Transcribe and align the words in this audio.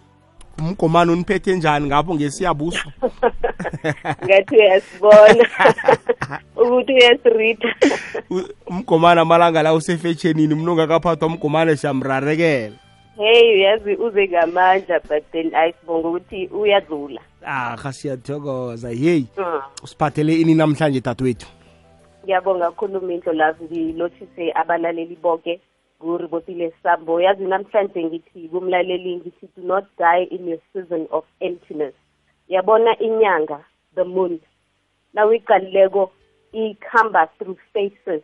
umgomani 0.60 1.12
uniphethe 1.12 1.56
njani 1.56 1.86
ngapho 1.86 2.14
ngesiyabuso? 2.14 2.88
Ngathi 4.24 4.56
uyasibona. 4.56 5.44
Ukuthi 6.62 6.92
uyasirida. 6.92 7.74
Umgomani 8.66 9.20
amalanga 9.20 9.62
la 9.62 9.74
usefetshenini 9.74 10.54
mntu 10.54 10.72
ongakaphathwa 10.72 11.28
umgomane 11.28 11.76
siyamrarekela 11.76 12.74
hey 13.16 13.54
uyazi 13.54 13.94
uze 13.94 14.28
ngamandla 14.28 15.00
but 15.08 15.30
then 15.32 15.54
ayisibonga 15.54 16.08
ukuthi 16.08 16.46
uyadlula. 16.46 17.20
Aha 17.46 17.92
siyathokoza. 17.92 18.90
Yeyi 18.90 19.26
Mm. 19.36 19.60
usiphathele 19.82 20.34
ini 20.40 20.54
namhlanje 20.54 21.00
dadewethu 21.00 21.46
ngiyabonga 22.24 22.64
kakhulu 22.70 23.00
mindlo 23.00 23.32
lazi 23.32 23.64
ngilothise 23.64 24.52
abalaleli 24.54 25.16
bonke 25.22 25.60
nguribotile 26.04 26.72
sambo 26.82 27.20
yazi 27.20 27.44
namhlanje 27.44 28.04
ngithi 28.04 28.48
kumlaleli 28.48 29.16
ngithi 29.16 29.46
do 29.56 29.62
not 29.62 29.84
die 29.98 30.24
in 30.30 30.48
your 30.48 30.58
season 30.72 31.06
of 31.10 31.24
emptiness. 31.40 31.94
Yabona 32.48 32.98
inyanga 32.98 33.64
the 33.94 34.04
moon 34.04 34.40
nawiqalileko 35.14 36.10
ikhamba 36.52 37.28
through 37.38 37.58
phases 37.72 38.22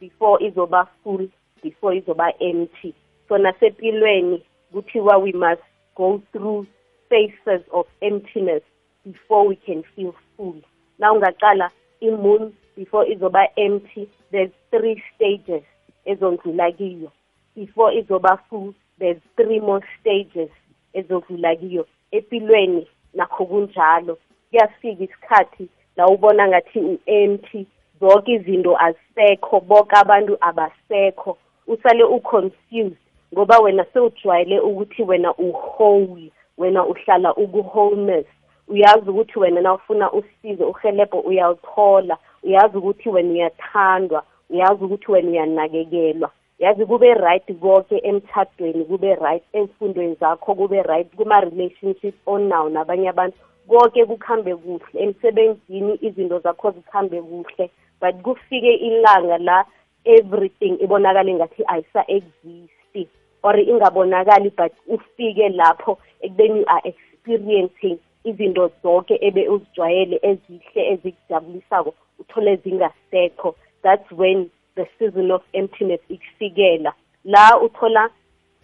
before 0.00 0.38
izoba 0.46 0.86
full 1.02 1.28
before 1.62 1.96
izoba 1.96 2.32
empty. 2.40 2.94
So 3.28 3.38
nasempilweni 3.38 4.42
kuthiwa 4.72 5.22
we 5.22 5.32
must 5.32 5.62
go 5.96 6.22
through 6.32 6.66
phases 7.08 7.62
of 7.72 7.86
emptiness 8.02 8.62
before 9.04 9.46
we 9.48 9.56
can 9.56 9.82
feel 9.96 10.14
full. 10.36 10.60
Na 10.98 11.12
ungaqala 11.12 11.70
i-moon 12.00 12.52
before 12.76 13.06
izoba 13.06 13.48
empty 13.56 14.08
there's 14.30 14.52
three 14.70 15.02
stages 15.14 15.62
ezondlula 16.04 16.72
kiyo 16.72 17.10
before 17.56 17.90
izoba 17.98 18.38
full 18.48 18.74
there's 18.98 19.20
three 19.36 19.60
more 19.60 19.82
stages 20.00 20.50
ezodlula 20.94 21.56
kiyo 21.56 21.86
empilweni 22.10 22.86
nakho 23.14 23.46
kunjalo. 23.46 24.18
Kuyafika 24.50 25.04
isikhathi 25.04 25.68
la 25.96 26.06
ubona 26.06 26.48
ngathi 26.48 26.78
u-empty 26.80 27.66
zonke 28.00 28.32
izinto 28.32 28.76
azisekho 28.80 29.60
bonke 29.60 29.96
abantu 29.96 30.36
abasekho. 30.40 31.38
Usale 31.66 32.04
u-confused 32.04 32.96
ngoba 33.34 33.58
wena 33.58 33.84
sewujwayele 33.84 34.60
ukuthi 34.60 35.02
wena 35.02 35.34
uhole 35.34 36.30
wena 36.58 36.86
uhlala 36.86 37.34
uku-wholeness 37.34 38.26
uyazi 38.68 39.10
ukuthi 39.10 39.38
wena 39.38 39.60
na 39.60 39.74
ufuna 39.74 40.12
usizo 40.12 40.68
uhelebho 40.68 41.20
uyaluthola 41.20 42.18
uyazi 42.42 42.76
ukuthi 42.76 43.08
wena 43.08 43.32
uyathandwa. 43.32 44.22
Uyazi 44.50 44.84
ukuthi 44.84 45.12
wena 45.12 45.30
uyanakekelwa 45.30 46.30
yazi 46.58 46.86
kube 46.86 47.14
right 47.14 47.58
konke 47.60 47.98
emtshadweni 47.98 48.84
kube 48.84 49.14
right 49.14 49.42
emfundweni 49.52 50.14
zakho 50.14 50.54
kube 50.54 50.82
right 50.82 51.16
kuma-relationship 51.16 52.14
onawo 52.26 52.68
nabanye 52.68 53.08
abantu. 53.08 53.36
Konke 53.68 54.04
kuhambe 54.04 54.56
kuhle 54.56 55.00
emsebenzini 55.00 55.98
izinto 56.00 56.38
zakho 56.38 56.70
zihambe 56.70 57.22
kuhle 57.22 57.70
but 58.00 58.22
kufike 58.22 58.74
ilanga 58.74 59.38
la 59.38 59.64
everything 60.04 60.78
ibonakale 60.80 61.34
ngathi 61.34 61.62
ayisa-exist 61.66 63.08
or 63.42 63.60
ingabonakali 63.60 64.50
but 64.56 64.72
ufike 64.86 65.48
lapho 65.48 65.98
ekubeni 66.20 66.60
you 66.60 66.64
are 66.66 66.82
experiencing 66.84 67.98
izinto 68.24 68.70
zonke 68.82 69.18
ebe 69.20 69.48
uzijwayele 69.48 70.18
ezihle 70.22 70.92
ezikujabulisako 70.92 71.94
uthole 72.18 72.56
zingasekho. 72.56 73.54
That's 73.82 74.10
when 74.12 74.50
the 74.76 74.86
season 74.98 75.30
of 75.30 75.42
emptiness 75.52 76.00
ikufikela 76.08 76.92
la 77.24 77.60
uthola 77.60 78.10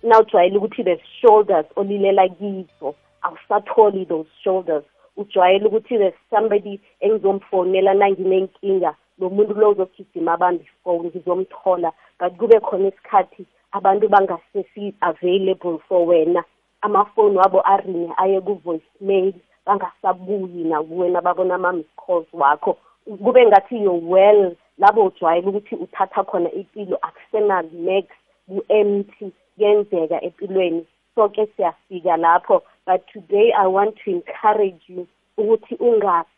nawujwayele 0.03 0.56
ukuthi 0.59 0.84
the 0.84 1.00
shoulders 1.21 1.67
olilela 1.77 2.28
kizo 2.28 2.95
awusatholi 3.23 4.05
those 4.06 4.28
shoulders. 4.45 4.84
Ujwayele 5.17 5.67
ukuthi 5.67 5.99
there's 5.99 6.15
somebody 6.31 6.81
engizomfonela 7.01 7.95
nanginenkinga 7.95 8.95
lo 9.19 9.31
muntu 9.31 9.55
lo 9.55 9.71
uzogijima 9.71 10.33
abambe 10.33 10.65
ifone 10.65 11.09
ngizomthola. 11.09 11.93
But 12.21 12.37
kube 12.37 12.61
khona 12.61 12.89
isikhathi 12.89 13.47
abantu 13.72 14.09
bangasesi 14.09 14.95
available 15.01 15.78
for 15.89 16.06
wena. 16.06 16.45
Amafoni 16.81 17.37
wabo 17.37 17.61
aringe 17.61 18.12
aye 18.17 18.41
ku-voicemail 18.41 19.34
bangasabuyi 19.67 20.65
nakuwena 20.65 21.21
babona 21.21 21.55
ama-miss 21.55 21.87
calls 21.97 22.27
wakho. 22.33 22.77
Kube 23.25 23.47
ngathi 23.47 23.83
you're 23.83 24.06
well 24.06 24.56
labo 24.82 25.04
ujwayele 25.04 25.48
ukuthi 25.48 25.75
uthatha 25.75 26.25
khona 26.25 26.50
impilo 26.60 26.97
akusena-next 27.09 28.19
ku-empty 28.48 29.26
kuyenzeka 29.54 30.22
empilweni. 30.26 30.87
Sonke 31.15 31.47
siyafika 31.47 32.16
lapho 32.16 32.62
but 32.87 33.00
today 33.12 33.53
i 33.53 33.66
want 33.66 33.94
to 34.04 34.10
encourage 34.10 34.82
you 34.88 35.06
ukuthi 35.37 35.75
ungasi 35.75 36.31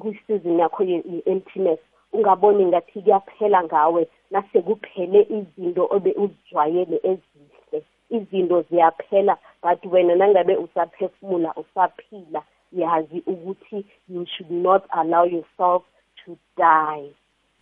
kwisizini 0.00 0.60
yakho 0.60 0.84
ye-emptiness. 0.84 1.78
Ungaboni 2.12 2.64
ngathi 2.66 3.02
kuyaphela 3.02 3.64
ngawe 3.64 4.08
nasekuphele 4.30 5.26
izinto 5.38 5.88
obe 5.90 6.12
uzijwayele 6.12 6.96
ezihle 7.10 7.78
izinto 8.10 8.62
ziyaphela 8.62 9.36
but 9.62 9.92
wena 9.92 10.14
nangabe 10.14 10.56
usaphefumula 10.56 11.54
usaphila 11.54 12.42
yazi 12.72 13.22
ukuthi 13.26 13.86
you 14.08 14.26
should 14.26 14.50
not 14.50 14.82
allow 14.90 15.24
yourself 15.24 15.82
to 16.24 16.36
die. 16.56 17.12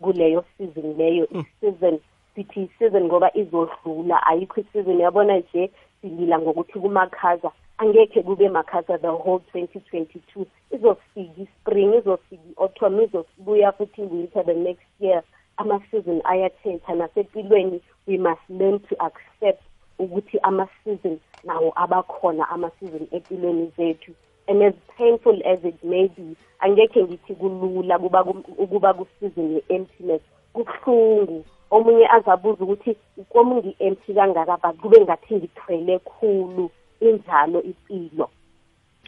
Kuleyo 0.03 0.45
season 0.59 0.97
leyo 0.97 1.27
i-season 1.31 1.99
sithi 2.35 2.63
i-season 2.63 3.05
ngoba 3.05 3.37
izodlula 3.37 4.27
ayikho 4.27 4.61
i-season. 4.61 5.01
Yabona 5.01 5.39
nje 5.39 5.71
silila 6.01 6.39
ngokuthi 6.39 6.79
kumakhaza 6.79 7.51
angekhe 7.79 8.23
kube 8.23 8.49
makhaza 8.49 8.99
the 8.99 9.09
whole 9.09 9.41
2022 9.55 10.45
izofika 10.71 11.41
i-spring 11.43 11.95
izofika 11.95 12.43
i-autumn 12.51 13.01
izobuya 13.01 13.73
futhi 13.73 14.03
winter 14.03 14.45
the 14.45 14.55
next 14.55 14.87
year. 15.01 15.23
Ama-season 15.57 16.21
ayatshentsha 16.25 16.95
nasempilweni 16.95 17.81
we 18.07 18.19
must 18.19 18.41
learn 18.49 18.79
to 18.81 18.97
accept 18.99 19.63
ukuthi 19.99 20.39
ama-season 20.43 21.19
nawo 21.45 21.73
abakhona 21.77 22.49
ama-season 22.49 23.07
empilweni 23.11 23.73
zethu. 23.77 24.13
And 24.51 24.63
as 24.63 24.75
painful 24.99 25.39
as 25.47 25.59
it 25.65 25.79
may 25.85 26.09
be 26.17 26.37
angekhe 26.61 27.03
ngithi 27.03 27.35
kulula 27.35 27.99
kuba 27.99 28.25
ukuba 28.59 28.95
ku-season 28.95 29.55
ye-emptiness 29.55 30.23
kubuhlungu. 30.53 31.45
Omunye 31.71 32.07
azabuza 32.17 32.65
ukuthi 32.65 32.97
komu 33.33 33.57
ngi-empty 33.57 34.15
kangaka? 34.15 34.59
But 34.63 34.77
kube 34.83 35.01
ngathi 35.01 35.35
ngithwele 35.35 35.99
khulu 35.99 36.71
injalo 37.01 37.63
impilo 37.63 38.31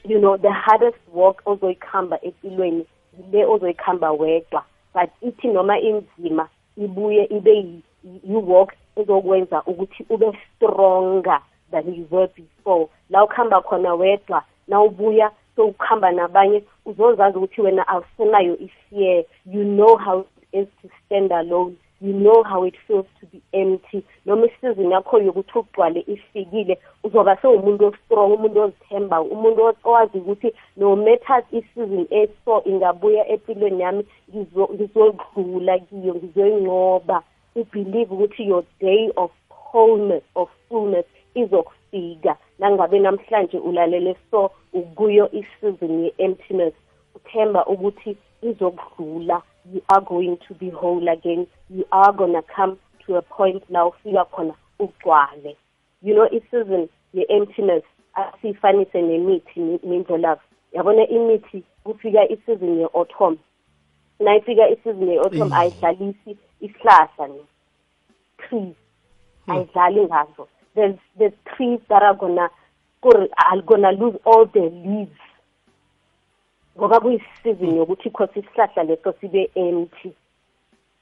you 0.05 0.19
know 0.19 0.37
the 0.37 0.51
hardest 0.51 0.99
walk 1.13 1.43
ozoyikhamba 1.47 2.19
empilweni 2.23 2.87
yile 3.19 3.45
ozoyikhamba 3.45 4.13
wedwa. 4.13 4.65
But 4.95 5.11
ithi 5.23 5.49
noma 5.49 5.81
inzima 5.81 6.49
ibuye 6.77 7.25
ibe 7.25 7.83
yi-walk 8.05 8.73
ezokwenza 8.97 9.63
ukuthi 9.67 10.07
ube 10.11 10.39
stronger 10.57 11.41
than 11.71 11.95
you 11.95 12.07
were 12.11 12.29
before. 12.37 12.89
La 13.11 13.25
ukuhamba 13.25 13.61
khona 13.61 13.95
wedwa 13.95 14.45
nawubuya 14.73 15.31
sowukuhamba 15.57 16.11
nabanye 16.13 16.63
uzozazi 16.87 17.39
ukuthi 17.39 17.61
wena 17.61 17.89
awusenayo 17.89 18.57
i-fear. 18.59 19.25
You 19.47 19.65
know 19.65 19.97
how 19.97 20.21
it 20.21 20.59
is 20.61 20.69
to 20.83 20.89
stand 21.07 21.33
alone. 21.33 21.77
You 22.01 22.13
know 22.13 22.43
how 22.43 22.65
it 22.65 22.75
feels 22.87 23.07
to 23.21 23.27
be 23.27 23.41
empty. 23.53 24.05
Noma 24.27 24.47
isizini 24.47 24.93
yakho 24.93 25.19
yokuthi 25.19 25.59
ugcwale 25.59 26.05
ifikile 26.07 26.79
uzoba 27.05 27.37
sewumuntu 27.37 27.87
ostrong 27.87 28.33
umuntu 28.33 28.61
ozithembayo 28.61 29.25
umuntu 29.25 29.75
owazi 29.85 30.19
ukuthi 30.19 30.53
no 30.77 30.97
matter 30.97 31.45
isizini 31.53 32.07
eso 32.11 32.63
ingabuya 32.65 33.29
empilweni 33.29 33.83
yami 33.83 34.05
ngizodlula 34.75 35.79
kiyo 35.79 36.15
ngizoyinqoba. 36.15 37.23
Ubelieve 37.55 38.15
ukuthi 38.15 38.49
your 38.49 38.65
day 38.81 39.11
of 39.17 39.31
wholeness 39.51 40.25
of 40.35 40.49
fullness 40.69 41.07
izokufika 41.35 42.37
nangabe 42.63 42.99
namhlanje 42.99 43.59
ulalele 43.59 44.17
so 44.31 44.51
ukuyo 44.73 45.31
i-season 45.33 46.05
ye-emptiness 46.05 46.75
uthemba 47.15 47.67
ukuthi 47.67 48.17
izokudlula 48.43 49.43
you 49.73 49.83
are 49.89 50.01
going 50.01 50.37
to 50.49 50.55
be 50.55 50.71
whole 50.71 51.09
again. 51.09 51.47
You 51.71 51.85
are 51.93 52.13
gonna 52.13 52.43
come 52.43 52.79
to 53.07 53.17
a 53.17 53.23
point 53.23 53.63
la 53.71 53.87
ufika 53.91 54.25
khona 54.25 54.55
ugcwale. 54.81 55.57
You 56.03 56.15
know 56.15 56.29
i-season 56.33 56.89
ye-emptiness 57.13 57.85
asiyifanise 58.15 59.03
nemithi 59.03 59.61
mindlolavu 59.83 60.41
yabona 60.73 61.09
imithi 61.09 61.63
kufika 61.85 62.29
i-season 62.29 62.79
ye-autumn. 62.79 63.39
Nayifika 64.21 64.69
i-season 64.69 65.09
ye-autumn 65.09 65.53
ayidlalisi 65.53 66.37
isihlahla 66.61 67.29
ne 67.29 67.41
trees 68.39 68.77
ayidlali 69.47 70.05
ngazo 70.05 70.49
there's 70.75 70.97
there's 71.19 71.33
trees 71.57 71.81
that 71.89 72.03
are 72.03 72.15
gonna 72.15 72.49
are 73.05 73.63
gonna 73.67 73.93
lose 73.93 74.17
all 74.25 74.47
the 74.47 74.71
leaves. 74.71 75.19
Ngoba 76.79 77.01
kuyisizini 77.01 77.79
yokuthi 77.79 78.11
khosi 78.11 78.39
isihlahla 78.39 78.83
leso 78.83 79.13
sibe 79.21 79.51
empty. 79.55 80.13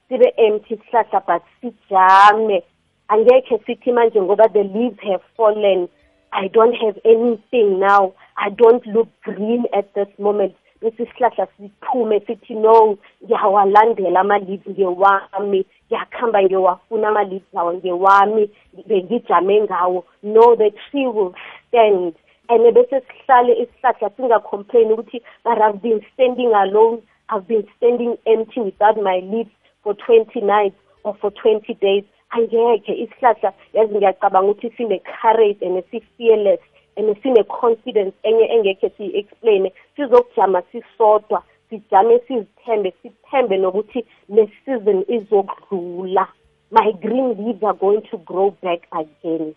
Sibe 0.08 0.32
empty 0.36 0.74
isihlahla 0.74 1.20
but 1.26 1.42
sijame. 1.60 2.62
Angekhe 3.08 3.58
sithi 3.66 3.92
manje 3.92 4.20
ngoba 4.20 4.52
the 4.52 4.62
leaves 4.62 4.98
have 5.02 5.22
fallen 5.36 5.88
i 6.32 6.48
don't 6.48 6.74
have 6.74 6.98
anything 7.04 7.80
now. 7.80 8.14
I 8.36 8.50
don't 8.50 8.86
look 8.86 9.08
green 9.22 9.64
at 9.76 9.92
this 9.94 10.08
moment. 10.18 10.54
Bese 10.82 11.02
isihlahla 11.02 11.46
siphume 11.56 12.20
sithi 12.20 12.54
no 12.54 12.98
ngiyawalandela 13.24 14.20
ama-leaves 14.20 14.66
ngewami. 14.66 15.66
Ngiyakuhamba 15.90 16.42
ngiyowafuna 16.42 17.08
ama-leaves 17.08 17.52
lawo 17.52 17.72
ngewami 17.74 18.50
bengijame 18.86 19.60
ngawo. 19.60 20.04
No 20.22 20.56
the 20.56 20.70
tree 20.70 21.06
will 21.06 21.34
stand. 21.68 22.14
And 22.48 22.74
bese 22.74 23.00
sihlale 23.00 23.52
isihlahla 23.52 24.10
singacomplain 24.16 24.92
ukuthi 24.92 25.22
but 25.44 25.58
i've 25.60 25.82
been 25.82 26.00
standing 26.14 26.52
alone. 26.54 27.02
I've 27.28 27.46
been 27.46 27.66
standing 27.76 28.16
empty 28.26 28.60
without 28.60 28.96
my 28.96 29.20
leaves 29.20 29.50
for 29.82 29.94
20 29.94 30.40
nights 30.40 30.76
or 31.04 31.16
for 31.20 31.30
20 31.30 31.74
days. 31.74 32.04
Angekhe 32.30 32.94
isihlahla 32.94 33.52
yazi 33.72 33.94
ngiyacabanga 33.94 34.50
ukuthi 34.50 34.70
sine-courage 34.76 35.58
and 35.62 35.82
si-fearless 35.90 36.60
and 36.96 37.16
sine-confidence 37.22 38.14
enye 38.22 38.44
engekhe 38.44 38.90
siyi-explaine. 38.96 39.72
Sizokujama 39.96 40.62
sisodwa. 40.62 41.42
Sijame 41.70 42.18
sizithembe 42.18 42.92
sithembe 43.02 43.56
nokuthi 43.56 44.04
le 44.28 44.48
season 44.64 45.04
izokudlula. 45.08 46.28
My 46.70 46.92
green 46.92 47.34
leaves 47.34 47.62
are 47.62 47.74
going 47.74 48.02
to 48.10 48.18
grow 48.18 48.50
back 48.62 48.86
again. 48.92 49.54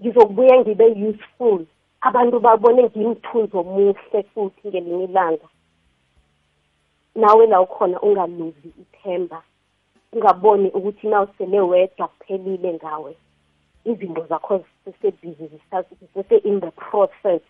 Ngizokubuya 0.00 0.60
ngibe 0.60 0.86
useful. 1.08 1.66
Abantu 2.00 2.40
babone 2.40 2.82
ngimthunzi 2.82 3.56
omuhle 3.56 4.22
futhi 4.34 4.68
ngelinye 4.68 5.04
ilanga. 5.04 5.48
Nawe 7.14 7.46
la 7.46 7.60
ukhona 7.60 8.00
ungaluzi 8.00 8.68
ithemba 8.82 9.42
ungaboni 10.12 10.70
ukuthi 10.70 11.06
na 11.08 11.22
usele 11.22 11.60
wedwa 11.60 12.08
kuphelile 12.08 12.74
ngawe. 12.74 13.16
Izinto 13.84 14.26
zakho 14.26 14.64
zisebhizi 14.84 15.50
zisese-in 16.00 16.60
the 16.60 16.70
process. 16.70 17.42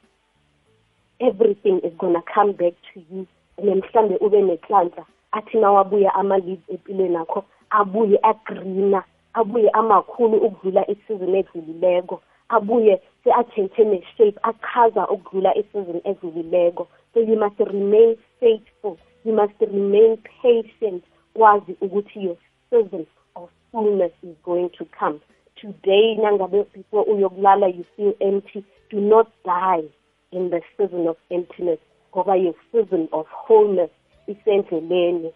Everything 1.20 1.81
is 1.84 1.93
gonna 1.99 2.23
come 2.34 2.52
back 2.52 2.75
to 2.94 3.00
you. 3.11 3.26
And 3.58 3.84
mhlambe 3.84 4.16
ube 4.16 4.43
neklanhla 4.43 5.04
athi 5.32 5.58
nawabuya 5.58 6.14
ama-leaves 6.14 6.69
empilweni 6.69 7.16
akho 7.16 7.44
abuye 7.70 8.19
agrina 8.22 9.04
abuye 9.34 9.70
amakhulu 9.70 10.37
ukudlula 10.38 10.90
isizini 10.90 11.38
edlulileko 11.38 12.22
abuye 12.49 13.00
se-atshenthe 13.25 13.84
ne-shape 13.84 14.38
achaza 14.43 15.08
ukudlula 15.08 15.54
isizini 15.54 16.00
edlulileko. 16.04 16.88
So 17.14 17.20
you 17.20 17.37
must 17.37 17.58
remain 17.60 18.16
faithful 18.40 18.99
you 19.25 19.32
must 19.32 19.60
remain 19.60 20.16
patient 20.43 21.05
wazi 21.34 21.76
ukuthi 21.81 22.25
your 22.25 22.37
season 22.70 23.06
of 23.37 23.50
fullness 23.70 24.12
is 24.22 24.37
going 24.44 24.69
to 24.70 24.84
come. 24.98 25.20
Today 25.56 26.16
nangabe 26.16 26.66
before 26.75 27.05
uyokulala 27.05 27.69
you 27.69 27.84
feel 27.96 28.14
empty 28.20 28.64
do 28.90 29.00
not 29.00 29.28
die 29.44 29.84
in 30.32 30.50
the 30.50 30.60
season 30.76 31.06
of 31.06 31.16
emptiness. 31.31 31.78
Ngoba 32.12 32.37
your 32.37 32.55
season 32.73 33.09
of 33.12 33.26
wholeness 33.29 33.91
isendleleni. 34.29 35.32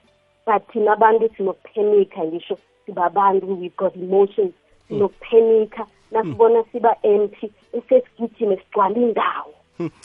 But 0.47 0.69
thina 0.73 0.93
abantu 0.93 1.31
sinokuphenika 1.37 2.25
ngisho 2.25 2.59
sibabantu 2.87 3.61
we've 3.61 3.77
got 3.77 3.97
emotions 3.97 4.53
sinokuphenika 4.89 5.87
nasibona 6.11 6.65
siba 6.73 6.97
empty 7.03 7.53
esesigijime 7.73 8.57
sigcwala 8.57 8.97
indawo. 8.97 9.55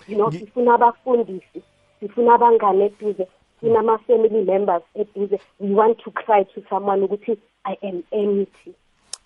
You 0.08 0.16
know 0.16 0.32
sifuna 0.32 0.74
abafundisi 0.74 1.62
sifuna 2.00 2.34
abangane 2.36 2.86
eduze 2.86 3.28
sinama-family 3.60 4.44
members 4.46 4.84
eduze. 4.96 5.40
We 5.60 5.74
want 5.74 6.00
to 6.04 6.12
cry 6.12 6.44
to 6.44 6.62
someone 6.70 7.04
ukuthi 7.04 7.38
i 7.64 7.78
am 7.82 8.04
empty. 8.12 8.74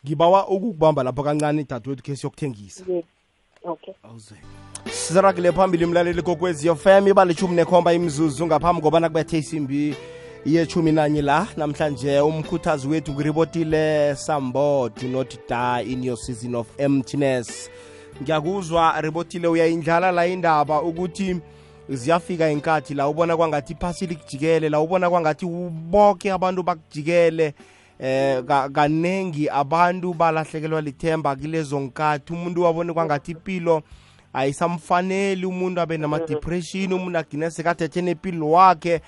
Ngibawa 0.06 0.48
ukukubamba 0.48 1.04
lapho 1.04 1.24
kancane 1.24 1.64
dadewethu 1.64 2.04
khe 2.04 2.16
siyokuthengisa. 2.16 2.84
Yes. 2.88 3.06
Okay. 3.64 3.94
Awuze 4.04 4.36
sizaragile 5.08 5.52
phambili 5.52 5.86
mlaleli 5.86 6.22
kokwezi 6.22 6.76
fm 6.76 7.08
ibalishumi 7.08 7.56
nekhomba 7.56 7.94
imzuzu 7.94 8.46
ngaphambi 8.46 8.82
kobana 8.82 9.10
kubethe 9.10 9.38
isimbi 9.38 9.96
yechumi 10.46 10.92
nanye 10.92 11.22
la. 11.22 11.48
Namhlanje 11.58 12.20
umkhuthazi 12.20 12.88
wethu 12.88 13.14
kuribotile 13.14 14.16
sambo 14.16 14.90
do 15.02 15.08
not 15.08 15.38
die 15.50 15.92
in 15.94 16.04
your 16.04 16.18
season 16.18 16.56
of 16.56 16.68
emptiness. 16.78 17.70
Ngiyakuzwa 18.22 19.02
ribotile 19.02 19.48
uyayindlala 19.48 20.12
la 20.12 20.28
indaba 20.28 20.82
ukuthi 20.82 21.38
ziyafika 21.90 22.50
inkathi 22.50 22.94
la 22.94 23.08
ubona 23.08 23.38
kwangathi 23.38 23.74
iphasi 23.74 24.08
likujikele 24.08 24.70
la 24.70 24.80
ubona 24.80 25.10
kwangathi 25.10 25.46
boke 25.70 26.32
abantu 26.32 26.64
bakujikele. 26.64 27.54
Eh 28.00 28.44
kanengi 28.74 29.50
abantu 29.50 30.14
balahlekelwa 30.14 30.82
lithemba 30.82 31.36
kulezo 31.36 31.80
nkathi. 31.80 32.34
Umuntu 32.34 32.64
wabone 32.64 32.94
kwangathi 32.94 33.32
impilo 33.32 33.84
ayisamfaneli 34.36 35.46
umuntu 35.46 35.82
abe 35.82 35.98
nama-depression 35.98 36.94
umuntu 36.94 37.18
agcine 37.18 37.52
sekathethe 37.52 38.02
nempilo 38.02 38.52
wakhe. 38.52 39.02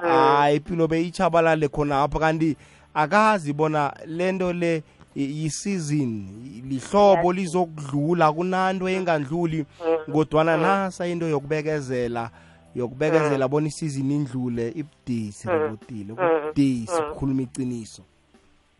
Hayi 0.00 0.56
impilo 0.56 0.88
beyichabalale 0.88 1.68
khonapho 1.68 2.18
kanti 2.18 2.56
akazi 2.94 3.52
bona 3.52 3.92
lento 4.06 4.52
le 4.52 4.82
yi-season 5.16 6.28
lihlobo 6.68 7.32
lizokudlula 7.32 8.32
kunanto 8.32 8.88
engandluli 8.88 9.64
kodwana 10.12 10.56
nasa 10.56 11.06
into 11.06 11.26
yokubekezela 11.26 12.30
yokubekezela 12.74 13.48
bona 13.48 13.66
isizini 13.66 14.14
indlule 14.14 14.68
ibudisi 14.68 15.48
rebutile 15.48 16.14
kubudisi 16.14 17.02
kukhuluma 17.02 17.42
iciniso 17.42 18.02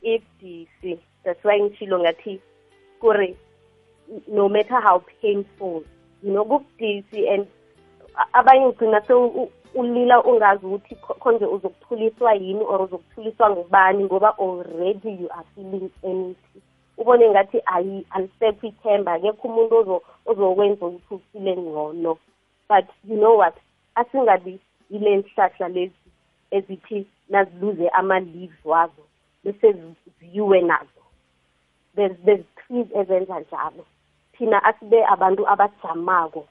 ibudisi. 0.03 0.99
That's 1.25 1.45
why 1.45 1.61
ngitshilo 1.61 1.99
ngathi 1.99 2.41
kuri 3.01 3.37
no 4.29 4.49
matter 4.49 4.81
how 4.81 4.99
painful 5.23 5.83
you 6.23 6.31
know 6.33 6.45
kubudisi 6.45 7.29
and 7.29 7.47
abanye 8.33 8.67
ngigcina 8.67 9.01
se 9.01 9.13
ulila 9.75 10.23
ungazi 10.25 10.67
ukuthi 10.67 10.95
konje 10.95 11.47
uzokuthuliswa 11.47 12.35
yini 12.35 12.65
or 12.65 12.83
uzokuthuliswa 12.83 13.51
ngubani 13.51 14.05
ngoba 14.05 14.39
already 14.39 15.11
you 15.11 15.29
are 15.33 15.47
feeling 15.55 15.91
empty. 16.03 16.61
Ubone 16.97 17.31
ngathi 17.31 17.59
alisekho 18.11 18.67
ithemba 18.67 19.13
akekho 19.13 19.49
umuntu 19.49 20.03
ozokwenza 20.27 20.87
ukuthi 20.87 21.15
ufile 21.15 21.57
ngcono. 21.57 22.19
But 22.69 22.87
you 23.05 23.17
know 23.17 23.39
what? 23.39 23.55
Asingabi 23.95 24.59
yile 24.91 25.17
nhlahla 25.17 25.69
lezi 25.69 25.95
ezithi 26.51 27.07
naziluze 27.29 27.89
ama-leaves 27.89 28.65
wazo 28.65 29.03
bese 29.45 29.75
ziyiwe 30.21 30.61
nazo. 30.61 31.03
There's, 31.95 32.17
there's 32.25 32.45
trees 32.57 32.87
ezenza 32.95 33.41
njalo. 33.41 33.85
Thina 34.39 34.65
asibe 34.65 35.07
abantu 35.07 35.49
abajamako 35.49 36.45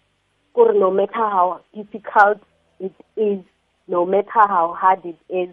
kuri 0.53 0.79
no 0.79 0.91
matter 0.91 1.29
how 1.29 1.60
difficult 1.74 2.39
it 2.79 2.94
is 3.15 3.39
no 3.88 4.06
matter 4.06 4.48
how 4.48 4.74
hard 4.74 5.06
it 5.06 5.20
is 5.29 5.50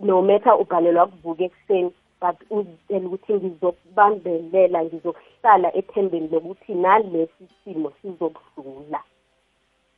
no 0.00 0.22
matter 0.22 0.54
ubhalelwa 0.54 1.06
kuvuka 1.06 1.44
ekuseni 1.44 1.92
but 2.20 2.36
uzitshela 2.50 3.06
ukuthi 3.06 3.34
ngizokubambelela 3.34 4.84
ngizokuhlala 4.84 5.76
ethembeni 5.76 6.28
lokuthi 6.28 6.74
nalesi 6.74 7.44
simo 7.64 7.92
sizokudlula 8.02 9.00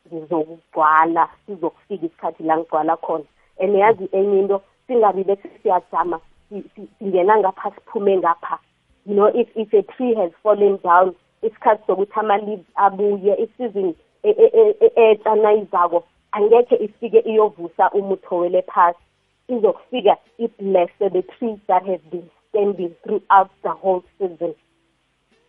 ngizokugcwala 0.07 1.29
sizokufika 1.47 2.07
isikhathi 2.07 2.43
la 2.43 2.57
ngigcwala 2.57 2.97
khona. 2.97 3.25
And 3.61 3.75
yazi 3.75 4.09
enye 4.13 4.39
into 4.41 4.63
singabi 4.87 5.25
bese 5.25 5.49
siyajama 5.63 6.21
singena 6.99 7.39
ngapha 7.39 7.71
siphume 7.71 8.17
ngapha. 8.17 8.59
You 9.07 9.15
know 9.15 9.27
if 9.27 9.49
if 9.55 9.73
a 9.73 9.83
tree 9.83 10.15
has 10.15 10.33
fallen 10.43 10.79
down 10.83 11.15
isikhathi 11.47 11.83
sokuthi 11.87 12.21
ama-leaves 12.21 12.67
abuye 12.75 13.35
isizini 13.45 13.95
etsha 14.97 15.35
nayizako 15.35 16.05
angekhe 16.33 16.77
ifike 16.77 17.19
iyovusa 17.19 17.91
umutho 17.91 18.37
wele 18.37 18.63
phasi. 18.63 18.99
Izokufika 19.49 20.17
iblesse 20.39 21.11
the 21.11 21.23
trees 21.23 21.59
that 21.67 21.85
have 21.87 22.03
been 22.11 22.31
standing 22.49 22.95
throughout 23.03 23.51
the 23.63 23.69
whole 23.69 24.03
season. 24.19 24.55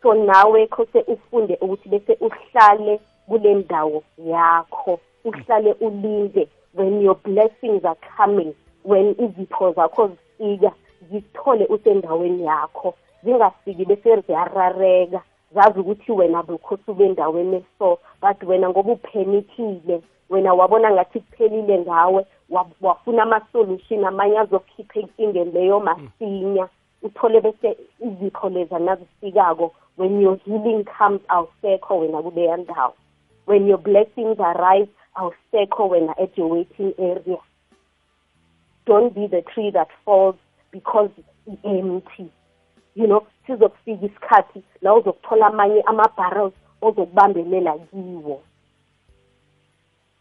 So 0.01 0.13
nawe 0.13 0.67
kose 0.67 0.99
ufunde 1.07 1.57
ukuthi 1.61 1.89
bese 1.89 2.17
uhlale 2.19 2.99
kule 3.27 3.53
ndawo 3.53 4.03
yakho. 4.17 4.99
Uhlale 5.25 5.73
ulinde 5.73 6.47
when 6.73 7.01
your 7.01 7.15
blessings 7.15 7.85
are 7.85 7.99
coming 8.17 8.53
when 8.83 9.15
izipho 9.19 9.71
zakho 9.71 10.07
zifika 10.07 10.71
zithole 11.11 11.65
usendaweni 11.65 12.45
yakho. 12.45 12.93
Zingafiki 13.23 13.85
bese 13.85 14.21
ziyarareka. 14.21 15.21
Zazi 15.55 15.79
ukuthi 15.79 16.11
wena 16.11 16.43
bekhosi 16.43 16.91
ube 16.91 17.05
endaweni 17.05 17.65
so 17.79 17.99
but 18.21 18.43
wena 18.43 18.69
ngoba 18.69 18.91
uphenikile 18.91 20.01
wena 20.29 20.53
wabona 20.53 20.91
ngathi 20.91 21.19
kuphelile 21.19 21.79
ngawe 21.79 22.25
wafuna 22.81 23.23
ama-solution 23.23 24.05
amanye 24.05 24.39
azokhipha 24.39 24.99
inkingeni 24.99 25.51
leyo 25.51 25.79
masinya. 25.79 26.67
Uthole 27.01 27.41
bese 27.41 27.77
izipho 27.99 28.49
leza 28.49 28.79
nazifikako 28.79 29.71
when 29.97 30.21
your 30.21 30.37
healing 30.45 30.83
comes 30.83 31.21
awusekho 31.27 31.99
wena 31.99 32.21
kuleya 32.21 32.57
ndawo 32.57 32.93
when 33.47 33.67
your 33.67 33.79
blessings 33.79 34.39
arrive 34.39 34.89
awusekho 35.15 35.87
wena 35.87 36.17
at 36.17 36.37
your 36.37 36.51
waiting 36.51 36.93
area. 36.99 37.37
Don't 38.85 39.13
be 39.13 39.27
the 39.27 39.41
tree 39.41 39.71
that 39.71 39.89
falls 40.05 40.35
because 40.71 41.11
empty. 41.63 42.31
You 42.95 43.05
know 43.05 43.27
sizokufika 43.47 44.05
isikhathi 44.05 44.63
la 44.81 44.93
uzokuthola 44.93 45.47
amanye 45.47 45.81
ama-barrels 45.81 46.53
ozokubambelela 46.81 47.77
kiwo. 47.77 48.41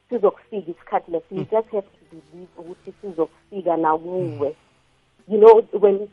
Sizokufika 0.08 0.70
isikhathi 0.70 1.10
leso. 1.10 1.26
You 1.30 1.44
just 1.44 1.68
have 1.70 1.82
to 1.82 2.04
believe 2.10 2.50
ukuthi 2.58 2.92
sizokufika 3.00 3.76
nakuwe 3.76 4.56
you 5.28 5.38
know 5.38 5.62
when 5.72 6.08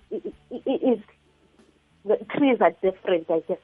is 0.65 1.00
the 2.06 2.18
trees 2.38 2.62
are 2.62 2.75
different 2.82 3.30
i 3.30 3.39
guess. 3.41 3.60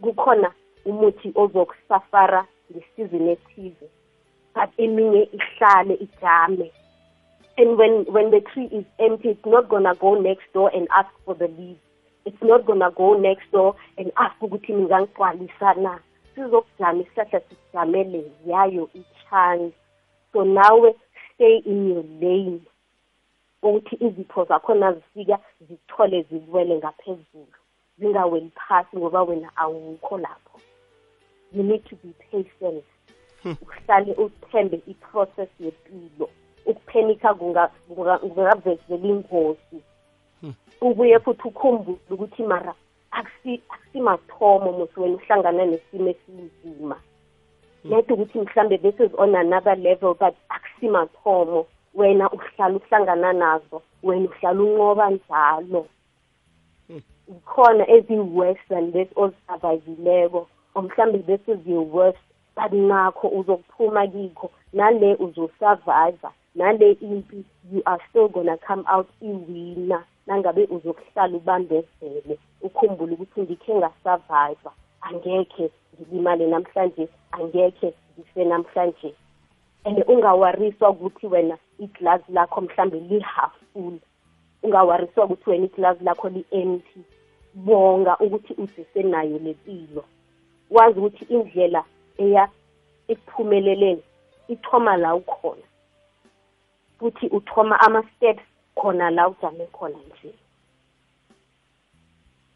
Kukhona 0.00 0.52
umuthi 0.84 1.32
ozokusafara 1.34 2.46
ngesizini 2.72 3.30
ethize 3.30 3.86
but 4.54 4.70
eminye 4.76 5.22
ihlale 5.32 5.94
ijame. 5.94 6.70
And 7.56 7.78
when 7.78 8.04
when 8.12 8.30
the 8.30 8.40
tree 8.40 8.68
is 8.72 8.84
empty 8.98 9.28
it's 9.28 9.46
not 9.46 9.68
gonna 9.68 9.94
go 9.94 10.14
next 10.14 10.52
door 10.54 10.70
and 10.74 10.88
ask 10.90 11.10
for 11.24 11.34
the 11.34 11.48
leaves. 11.48 11.80
It's 12.24 12.42
not 12.42 12.64
gonna 12.64 12.90
go 12.90 13.14
next 13.18 13.52
door 13.52 13.74
and 13.96 14.12
ask 14.16 14.42
ukuthi 14.42 14.72
ningangigcwalisa 14.72 15.74
na. 15.74 16.00
Sizokujama 16.34 17.02
isihlahla 17.02 17.40
sijamele 17.40 18.32
yayo 18.46 18.88
i-chance 18.94 19.74
so 20.32 20.44
nawe 20.44 20.94
stay 21.34 21.56
in 21.56 21.88
your 21.90 22.04
lane. 22.20 22.60
Ukuthi 23.62 23.96
izipho 24.00 24.44
zakhona 24.44 24.92
zifika 24.92 25.38
zithole 25.60 26.22
ziwele 26.22 26.76
ngaphezulu. 26.76 27.46
Zingaweli 27.98 28.50
phasi 28.54 28.96
ngoba 28.96 29.22
wena 29.22 29.56
awukho 29.56 30.18
lapho. 30.18 30.60
You 31.52 31.62
need 31.62 31.84
to 31.84 31.96
be 31.96 32.12
patient. 32.30 32.84
Uhlale 33.44 34.14
uthembe 34.14 34.82
i-process 34.86 35.48
yempilo. 35.60 36.30
Ukuphenika 36.66 37.34
kungavezela 37.34 38.76
ingozi. 38.88 39.82
Ubuye 40.80 41.18
futhi 41.18 41.48
ukhumbule 41.48 41.98
ukuthi 42.10 42.42
mara 42.42 42.74
akusimathomo 43.10 44.72
musi 44.72 45.00
wena 45.00 45.14
uhlangana 45.14 45.64
nesimo 45.64 46.08
esinzima. 46.10 46.96
Let 47.84 48.10
ukuthi 48.10 48.38
mhlambe 48.38 48.78
this 48.78 49.00
is 49.00 49.10
on 49.18 49.34
another 49.34 49.76
level 49.76 50.14
but 50.14 50.34
akusimathomo 50.48 51.66
wena 51.94 52.30
uhlala 52.30 52.76
uhlangana 52.76 53.32
nazo 53.32 53.82
wena 54.02 54.28
uhlala 54.28 54.62
unqoba 54.62 55.10
njalo. 55.10 55.86
Khona 57.44 57.84
ezi-worse 57.88 58.60
than 58.68 58.92
this 58.92 59.08
ozisurvivileko 59.16 60.46
or 60.74 60.82
mhlambe 60.82 61.26
this 61.26 61.40
is 61.48 61.66
your 61.66 61.82
worst 61.82 62.18
but 62.54 62.72
nakho 62.72 63.28
uzokuphuma 63.28 64.06
kikho. 64.06 64.50
Nale 64.72 65.14
uzosurvive 65.14 66.28
nale 66.54 66.92
impi 66.92 67.44
you 67.72 67.82
are 67.86 68.00
still 68.10 68.28
gonna 68.28 68.56
come 68.58 68.84
out 68.86 69.08
iwina. 69.22 70.04
Nangabe 70.26 70.64
uzokuhlala 70.70 71.36
ubambezele 71.36 72.38
ukhumbule 72.60 73.12
ukuthi 73.14 73.40
ngikhe 73.42 73.74
ngasurvive 73.74 74.70
angekhe 75.00 75.70
ngilimale 76.00 76.46
namhlanje 76.46 77.08
angekhe 77.32 77.94
ngife 78.18 78.44
namhlanje. 78.44 79.14
And 79.84 80.04
ungawariswa 80.06 80.90
ukuthi 80.90 81.26
wena 81.26 81.58
iglazi 81.78 82.32
lakho 82.32 82.60
mhlambe 82.60 83.00
li-half 83.00 83.52
full 83.72 83.98
ungawariswa 84.62 85.24
ukuthi 85.24 85.50
wena 85.50 85.64
iglazi 85.64 86.04
lakho 86.04 86.28
li-empty. 86.28 87.00
Bonga 87.54 88.16
ukuthi 88.18 88.54
usesenayo 88.54 89.38
lempilo 89.38 90.04
wazi 90.72 90.98
ukuthi 90.98 91.24
indlela 91.24 91.84
eya 92.18 92.48
ekuphumeleleni 93.08 94.02
ithoma 94.48 94.96
la 94.96 95.14
ukhona. 95.14 95.66
Futhi 97.02 97.26
uthoma 97.28 97.80
ama-steps 97.80 98.42
khona 98.76 99.10
la 99.10 99.28
ujame 99.28 99.66
khona 99.72 99.98
nje. 99.98 100.34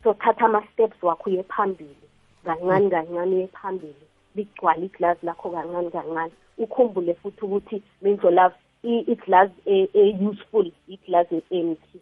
So 0.04 0.14
thatha 0.14 0.44
ama-steps 0.44 1.02
wakho 1.02 1.30
uye 1.30 1.42
phambili 1.42 1.96
kancane 2.44 2.90
kancane 2.90 3.36
uye 3.36 3.46
phambili. 3.46 4.06
Ligcwala 4.36 4.84
iglazi 4.84 5.26
lakho 5.26 5.50
kancane 5.50 5.90
kancane. 5.90 6.32
Ukhumbule 6.58 7.14
futhi 7.14 7.44
ukuthi 7.44 7.82
mindlolav 8.02 8.52
iglass 8.82 9.50
e-useful 9.66 10.72
iglass 10.88 11.26
empty. 11.50 12.00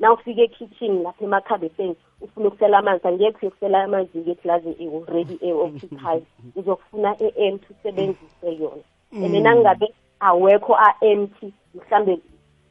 Na 0.00 0.12
ufike 0.12 0.42
ekitchen 0.42 1.02
lapha 1.02 1.24
emakhabeseni 1.24 1.96
ufuna 2.20 2.48
ukusela 2.48 2.78
amanzi 2.78 3.08
angekho 3.08 3.38
uyokusela 3.42 3.84
amanzi 3.84 4.18
ngeglazi 4.18 4.76
already 4.80 5.38
e-occupied. 5.40 6.24
Uzokufuna 6.56 7.16
e-empty 7.22 7.66
usebenzise 7.72 8.52
yona. 8.60 8.82
And 9.12 9.34
nangabe 9.34 9.94
awekho 10.20 10.76
a-empty 10.76 11.52
mhlambe 11.74 12.20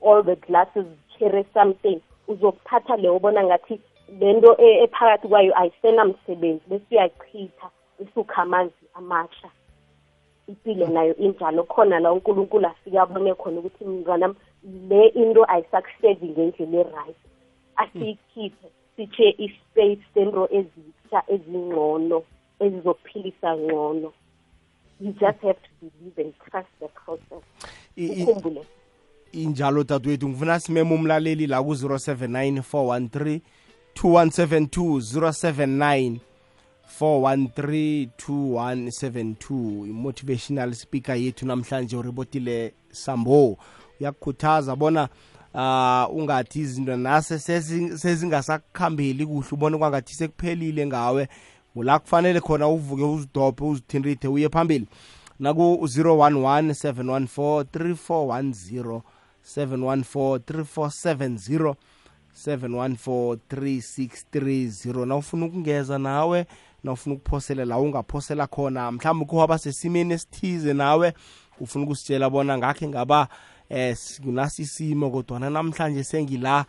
all 0.02 0.24
the 0.24 0.36
glasses 0.36 0.86
carry 1.20 1.46
something 1.54 2.02
uzokuthatha 2.28 2.96
leyo 2.98 3.16
ubona 3.16 3.44
ngathi 3.44 3.80
lento 4.20 4.56
ephakathi 4.62 5.28
kwayo 5.28 5.60
ayisenamsebenzi 5.60 6.64
bese 6.70 6.86
uyachitha 6.92 7.70
bese 8.00 8.20
ukha 8.20 8.42
amanzi 8.42 8.86
amasha. 8.94 9.50
Impilo 10.48 10.88
nayo 10.88 11.16
injalo. 11.16 11.64
Khona 11.64 12.00
la 12.00 12.12
unkulunkulu 12.12 12.68
afike 12.68 13.00
abone 13.00 13.34
khona 13.34 13.60
ukuthi 13.60 13.86
mntwanam 13.86 14.36
le 14.90 15.08
into 15.08 15.44
ayisakusevi 15.52 16.28
ngendlela 16.28 16.78
e-right. 16.80 17.18
Asiyikhiphe 17.76 18.68
sithe 18.96 19.30
i-space 19.30 20.04
sento 20.14 20.48
ezitsha 20.52 21.24
ezingcono 21.28 22.24
ezizophilisa 22.60 23.58
ngcono. 23.58 24.14
You 25.00 25.12
just 25.12 25.22
have 25.22 25.54
to 25.54 25.70
believe 25.82 26.18
and 26.18 26.34
trust 26.50 26.68
the 26.80 26.88
process 26.88 27.44
ukhumbule. 27.98 28.66
injalo 29.32 29.84
dadewethu 29.84 30.30
ngifuna 30.30 30.60
simema 30.60 30.96
umlaleli 30.96 31.48
la 31.48 31.64
ku-079 31.64 32.62
413 32.62 33.40
2172 33.96 35.00
079 35.00 36.18
4132172 37.00 39.88
i-motivational 39.88 40.74
speaker 40.74 41.16
yethu 41.16 41.46
namhlanje 41.46 41.98
urebotile 41.98 42.74
sambo. 42.92 43.58
Uyakukhuthaza 44.00 44.76
bona 44.76 45.10
uh 45.54 46.16
ungathi 46.16 46.60
izinto 46.60 46.98
nase 46.98 47.40
sezingasakuhambeli 47.98 49.26
kuhle 49.26 49.48
ubone 49.52 49.78
kwangathi 49.78 50.16
sekuphelile 50.16 50.88
ngawe 50.88 51.28
la 51.84 52.00
kufanele 52.00 52.40
khona 52.40 52.68
uvuke 52.68 53.04
uzidobhe 53.04 53.66
uzithintrithe 53.66 54.28
uye 54.28 54.50
phambili. 54.50 54.88
Naku-011 55.40 56.72
714 56.72 57.64
3410 57.64 59.02
714 59.56 60.38
3470 60.38 61.76
7143630 62.46 65.06
nawufuna 65.06 65.46
ukungeza 65.46 65.98
nawe 65.98 66.46
nawufuna 66.84 67.16
ukuphosela 67.16 67.66
la 67.66 67.80
ungaphosela 67.80 68.48
khona 68.48 68.92
mhlawumbe 68.92 69.26
ukho 69.26 69.38
waba 69.38 69.58
sesimeni 69.58 70.14
esithize 70.14 70.74
nawe 70.74 71.14
ufuna 71.60 71.86
ukusitshela 71.86 72.30
bona 72.30 72.58
ngakhe 72.58 72.88
ngaba 72.88 73.28
eh 73.70 73.98
kunasi 74.24 74.62
isimo 74.62 75.12
kodwana 75.12 75.50
namhlanje 75.50 76.04
sengila 76.04 76.66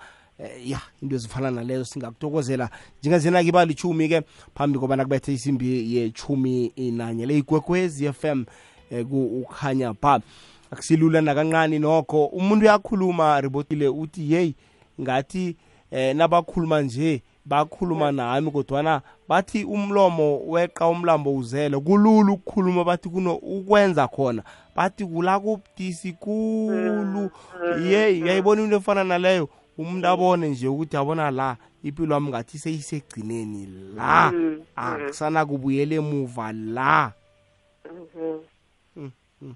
ya 0.64 0.80
into 1.02 1.16
ezifana 1.16 1.50
nalezo 1.50 1.84
singakutokozela 1.84 2.70
njengazena 3.00 3.44
ke 3.44 3.52
balichumi 3.52 4.08
ke 4.08 4.22
phambi 4.54 4.78
kobana 4.78 5.04
kubethe 5.04 5.32
isimbi 5.32 5.96
yechumi 5.96 6.72
nanye 6.76 7.26
le 7.26 7.38
igwekwezi 7.38 8.12
FM 8.12 8.44
eh, 8.90 9.06
ukhanya 9.12 9.94
pha 9.94 10.20
akusilula 10.70 11.20
nakancane 11.20 11.78
nokho. 11.78 12.26
Umuntu 12.26 12.64
uyakhuluma 12.64 13.40
ribotile 13.40 13.88
uthi 13.88 14.26
hey 14.26 14.52
ngathi 15.00 15.56
eh 15.90 16.16
nabakhuluma 16.16 16.80
nje 16.82 17.22
bakhuluma 17.46 18.12
nami 18.12 18.50
kodwana 18.50 19.02
bathi 19.28 19.64
umlomo 19.64 20.40
weqa 20.46 20.88
umlambo 20.88 21.34
uzele. 21.34 21.80
Kulula 21.80 22.32
ukukhuluma 22.32 22.84
bathi 22.84 23.08
kuno 23.08 23.34
ukwenza 23.34 24.08
khona. 24.08 24.42
Bathi 24.76 25.04
kula 25.04 25.40
kubudisi 25.40 26.12
kulu 26.12 27.30
ye 27.90 28.22
uyayibona 28.22 28.62
into 28.62 28.76
efana 28.76 29.04
naleyo 29.04 29.48
umuntu 29.78 30.06
abone 30.08 30.48
nje 30.48 30.68
ukuthi 30.68 30.96
abona 30.96 31.30
la 31.30 31.56
impilo 31.82 32.14
wami 32.14 32.28
ngathi 32.28 32.58
seyisegcineni 32.58 33.66
la. 33.96 34.30
Mm, 34.32 34.62
akusana 34.76 35.46
kubuyela 35.46 35.94
emuva 35.94 36.52
la. 36.52 37.12
Mhm. 37.84 38.40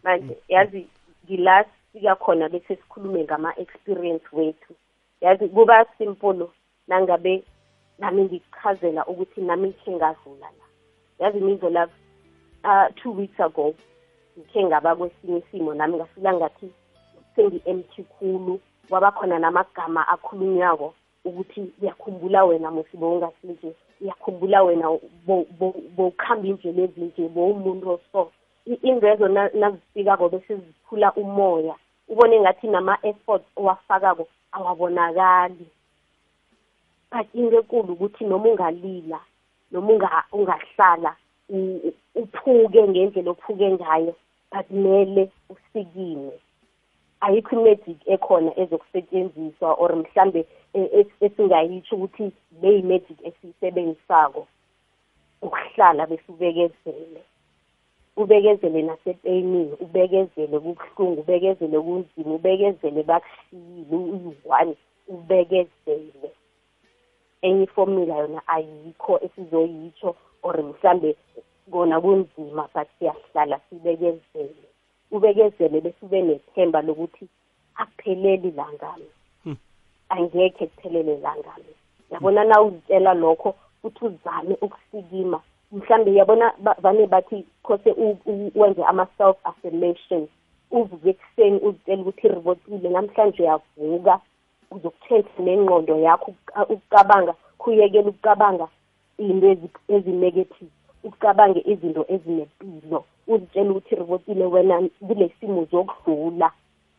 manje 0.02 0.37
yazi 0.49 0.87
ngila 1.25 1.64
sika 1.93 2.14
khona 2.14 2.49
bese 2.49 2.76
sikhulume 2.76 3.25
ngama-experience 3.25 4.25
wethu. 4.33 4.75
Yazi 5.21 5.49
kuba 5.49 5.87
simple 5.99 6.47
nangabe 6.88 7.43
nami 7.99 8.23
ngichazela 8.23 9.07
ukuthi 9.07 9.41
nami 9.41 9.69
ngikhe 9.69 9.91
ngadlula 9.91 10.47
la. 10.59 10.67
Yazi 11.19 11.41
mizo 11.41 11.71
love 11.71 11.93
uh, 12.64 12.95
two 12.95 13.11
weeks 13.11 13.41
ago 13.41 13.75
ngikhe 14.38 14.64
ngaba 14.64 14.97
kwesinye 14.97 15.38
isimo 15.38 15.75
nami 15.75 15.97
ngafila 15.97 16.35
ngathi 16.35 16.71
sengi-empty 17.37 18.02
khulu. 18.02 18.61
Kwaba 18.89 19.11
khona 19.12 19.39
namagama 19.39 20.09
akhulunywako 20.09 20.95
ukuthi 21.25 21.73
uyakhumbula 21.83 22.45
wena 22.45 22.71
musibo 22.71 23.12
ungasinje 23.15 23.75
uyakhumbula 24.01 24.62
wena 24.62 24.87
bo- 25.27 25.47
bo- 25.59 25.83
bowukhamba 25.97 26.47
indlela 26.49 26.83
ezinje 26.83 27.29
bowumuntu 27.29 27.91
oso. 27.91 28.31
I- 28.67 28.79
ingrezo 28.83 29.29
na- 29.29 29.51
nazifikako 29.55 30.29
bese 30.29 30.57
ziphula 30.57 31.12
umoya 31.12 31.75
ubone 32.09 32.41
ngathi 32.41 32.67
nama-efforts 32.69 33.45
owafakako 33.57 34.29
awabonakali. 34.53 35.67
But 37.11 37.27
into 37.35 37.59
ekulu 37.59 37.93
ukuthi 37.93 38.25
noma 38.25 38.49
ungalila 38.51 39.21
noma 39.71 39.93
unga- 39.93 40.25
ungahlala 40.33 41.17
uphuke 42.15 42.83
ngendlela 42.89 43.31
ophuke 43.31 43.71
ngayo 43.73 44.15
but 44.53 44.67
kumele 44.67 45.31
usikime. 45.51 46.33
Ayikho 47.25 47.52
i-magic 47.57 47.99
ekhona 48.14 48.50
ezokusetshenziswa 48.62 49.71
or 49.83 49.91
mhlambe 49.97 50.41
e- 50.75 50.91
es- 51.00 51.17
esingayitsho 51.26 51.97
ukuthi 51.97 52.33
le 52.62 52.69
yi-magic 52.76 53.19
esiyisebenzisako 53.29 54.47
ukuhlala 55.43 56.07
bese 56.07 56.29
ubekezele 56.29 57.21
ubekezele 58.17 58.83
nasepeyinini 58.83 59.73
ubekezele 59.85 60.57
kubuhlungu 60.64 61.21
ubekezele 61.21 61.79
kunzima 61.81 62.35
ubekezele 62.35 63.02
bakushiyile 63.02 63.97
uyi-one 63.97 64.75
ubekezele. 65.09 66.29
Enye 67.43 67.62
ifomula 67.64 68.17
yona 68.17 68.41
ayikho 68.47 69.19
esizoyitsho 69.25 70.17
or 70.43 70.57
mhlambe 70.62 71.17
kona 71.71 72.00
kunzima 72.00 72.69
but 72.75 72.88
siyahlala 72.99 73.61
sibekezele. 73.71 74.67
Ubekezele 75.12 75.81
bese 75.81 75.97
ube 76.02 76.23
nethemba 76.23 76.83
lokuthi 76.83 77.28
akupheleli 77.75 78.50
langami. 78.50 79.07
Angekhe 80.09 80.66
kuphelele 80.66 81.16
langami. 81.19 81.73
Yabona 82.11 82.45
na 82.45 82.62
uzitshela 82.62 83.14
lokho 83.14 83.54
futhi 83.83 84.04
uzame 84.04 84.57
ukusikima? 84.61 85.40
Mhlambe 85.73 86.14
yabona 86.14 86.52
ba- 86.59 86.76
vane 86.83 87.07
bathi 87.07 87.47
khose 87.62 87.90
u- 87.92 88.19
u- 88.26 88.50
wenze 88.54 88.85
ama-self 88.85 89.37
affirmations 89.45 90.28
uvuke 90.71 91.11
ekuseni 91.11 91.59
uzitshela 91.59 92.00
ukuthi 92.02 92.28
ribotile 92.28 92.88
namhlanje 92.88 93.42
uyavuka 93.42 94.21
uzokutshentsha 94.71 95.42
nengqondo 95.42 95.97
yakho 95.97 96.31
ukuca- 96.33 96.66
ukucabanga 96.73 97.35
khuyekela 97.59 98.09
ukucabanga 98.09 98.69
into 99.19 99.47
ezi- 99.52 99.71
ezi-negative 99.88 100.71
ucabange 101.04 101.61
izinto 101.73 102.02
ezinempilo 102.09 103.04
uzitshele 103.26 103.71
ukuthi 103.71 103.94
ribotile 103.94 104.44
wena 104.44 104.88
kule 105.06 105.35
simo 105.40 105.64
zokudlula. 105.71 106.50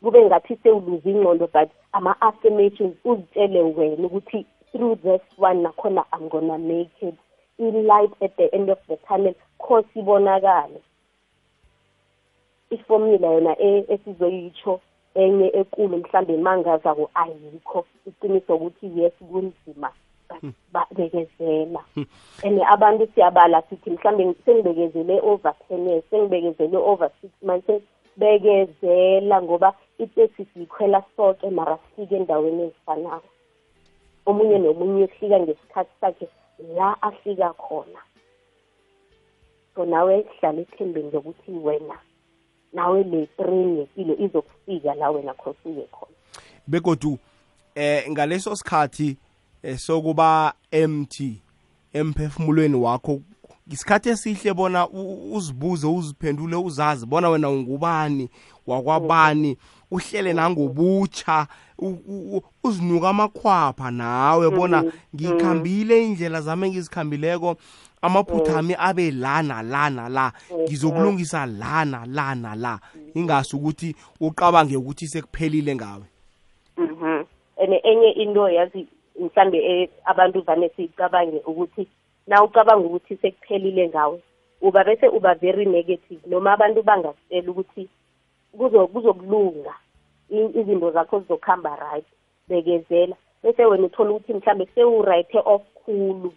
Kube 0.01 0.25
ngathi 0.25 0.55
sewuluza 0.63 1.10
ingqondo 1.10 1.48
but 1.53 1.69
ama-affirmations 1.91 2.95
uzitshele 3.05 3.62
wena 3.62 4.07
ukuthi 4.07 4.45
through 4.72 4.95
this 5.01 5.22
one 5.38 5.62
nakhona 5.62 6.03
i'm 6.13 6.29
gonna 6.29 6.57
make 6.57 6.98
it 7.01 7.15
i-light 7.60 8.12
at 8.22 8.36
the 8.38 8.48
end 8.55 8.69
of 8.69 8.79
the 8.88 8.98
tunnel 9.07 9.36
kho 9.60 9.83
sibonakale. 9.93 10.81
Ifomula 12.69 13.27
yona 13.27 13.55
e- 13.60 13.86
esizoyitsho 13.93 14.79
enye 15.15 15.48
ekulu 15.53 15.98
mhlambe 15.98 16.38
mangazako 16.38 17.10
ayikho 17.13 17.86
iqiniso 18.08 18.56
ukuthi 18.56 18.99
yes 18.99 19.13
kunzima. 19.30 19.89
but 19.89 20.12
babekezela 20.72 21.84
and 22.43 22.62
abantu 22.69 23.08
siyabala 23.15 23.62
sithi 23.62 23.89
mhlambe 23.89 24.36
sengibekezele 24.46 25.22
over 25.22 25.54
ten 25.67 25.88
years 25.88 26.04
sengibekezele 26.10 26.78
over 26.78 27.10
six 27.22 27.32
months 27.41 27.84
bekezela 28.17 29.41
ngoba 29.41 29.74
iteksi 30.00 30.46
siyikhwela 30.54 31.04
soke 31.15 31.50
mara 31.50 31.78
sifike 31.78 32.15
endaweni 32.15 32.63
ezifanako. 32.63 33.30
Omunye 34.26 34.58
nomunye 34.60 35.04
uhlika 35.04 35.39
ngesikhathi 35.39 35.91
sakhe 36.02 36.28
la 36.76 37.02
afika 37.02 37.54
khona. 37.54 38.00
So 39.76 39.86
nawe 39.86 40.26
hlala 40.39 40.62
ethembeni 40.62 41.12
lokuthi 41.12 41.52
wena 41.52 41.98
nawe 42.74 43.04
le 43.04 43.28
train 43.38 43.78
yempilo 43.78 44.15
izokufika 44.15 44.93
la 44.93 45.12
wena 45.12 45.34
khona 45.34 45.56
ufike 45.65 45.88
khona. 45.91 46.15
Begodu 46.67 47.17
eh 47.76 48.12
ngaleso 48.12 48.56
sikhathi 48.56 49.17
sokuba 49.78 50.54
empty 50.71 51.41
emphefumulweni 51.93 52.76
wakho. 52.76 53.21
Isikhathi 53.71 54.10
esihle 54.10 54.54
bona 54.54 54.89
uzibuze 55.34 55.88
uziphendule 55.88 56.56
uzazi 56.56 57.06
bona 57.06 57.30
wena 57.30 57.49
ungubani 57.49 58.30
wakwabani 58.67 59.58
uhlele 59.91 60.34
nangobutsha 60.34 61.47
uzinuka 62.63 63.10
amakhwapha 63.10 63.91
nawe 63.91 64.49
bona 64.49 64.84
ngikhambile 65.15 66.06
indlela 66.06 66.41
zami 66.41 66.67
engizikhambileko 66.67 67.58
amaphutha 68.02 68.60
ami 68.60 68.76
abe 68.80 69.12
lana 69.12 69.62
lana 69.62 70.10
la. 70.10 70.32
Ngizokulungisa 70.62 71.45
lana 71.45 72.06
lana 72.06 72.56
la. 72.56 72.80
Ingasi 73.15 73.56
ukuthi 73.56 73.95
uqabange 74.19 74.78
ukuthi 74.78 75.08
sekuphelile 75.08 75.76
ngawe. 75.76 76.04
Mhm. 76.78 77.26
And 77.58 77.73
enye 77.84 78.12
into 78.12 78.49
yazi 78.49 78.88
mhlambe 79.23 79.57
eh, 79.71 79.89
abantu 80.05 80.41
vane 80.41 80.69
siyicabange 80.69 81.39
ukuthi 81.45 81.88
na 82.27 82.43
ucabanga 82.43 82.86
ukuthi 82.88 83.15
sekuphelile 83.15 83.89
ngawe 83.89 84.19
uba 84.62 84.83
bese 84.83 85.07
uba 85.07 85.33
very 85.36 85.65
negative 85.65 86.21
noma 86.27 86.53
abantu 86.53 86.83
bangasitshela 86.83 87.51
ukuthi 87.51 87.89
kuzo 88.57 88.88
kuzokulunga 88.88 89.73
izinto 90.29 90.91
zakho 90.91 91.19
zizokuhamba 91.19 91.75
right 91.75 92.05
bekezela. 92.47 93.15
Bese 93.43 93.65
wena 93.65 93.86
uthola 93.86 94.12
ukuthi 94.12 94.33
mhlambe 94.33 94.67
sewurayithe 94.75 95.39
off 95.45 95.62
khulu 95.86 96.33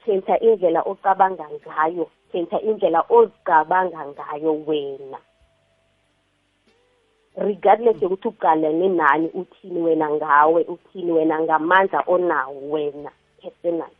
tshentsha 0.00 0.40
indlela 0.40 0.82
ocabanga 0.82 1.46
ngayo 1.50 2.10
tshentsha 2.30 2.60
indlela 2.60 3.04
ozicabanga 3.08 4.06
ngayo 4.06 4.52
wena. 4.66 5.18
Regardless 7.36 8.02
yokuthi 8.02 8.28
uqalane 8.28 8.88
nani 8.88 9.28
uthini 9.28 9.80
wena 9.80 10.10
ngawe 10.10 10.64
uthini 10.64 11.12
wena 11.12 11.40
ngamandla 11.40 12.04
onawo 12.06 12.70
wena 12.70 13.10
personal. 13.42 13.90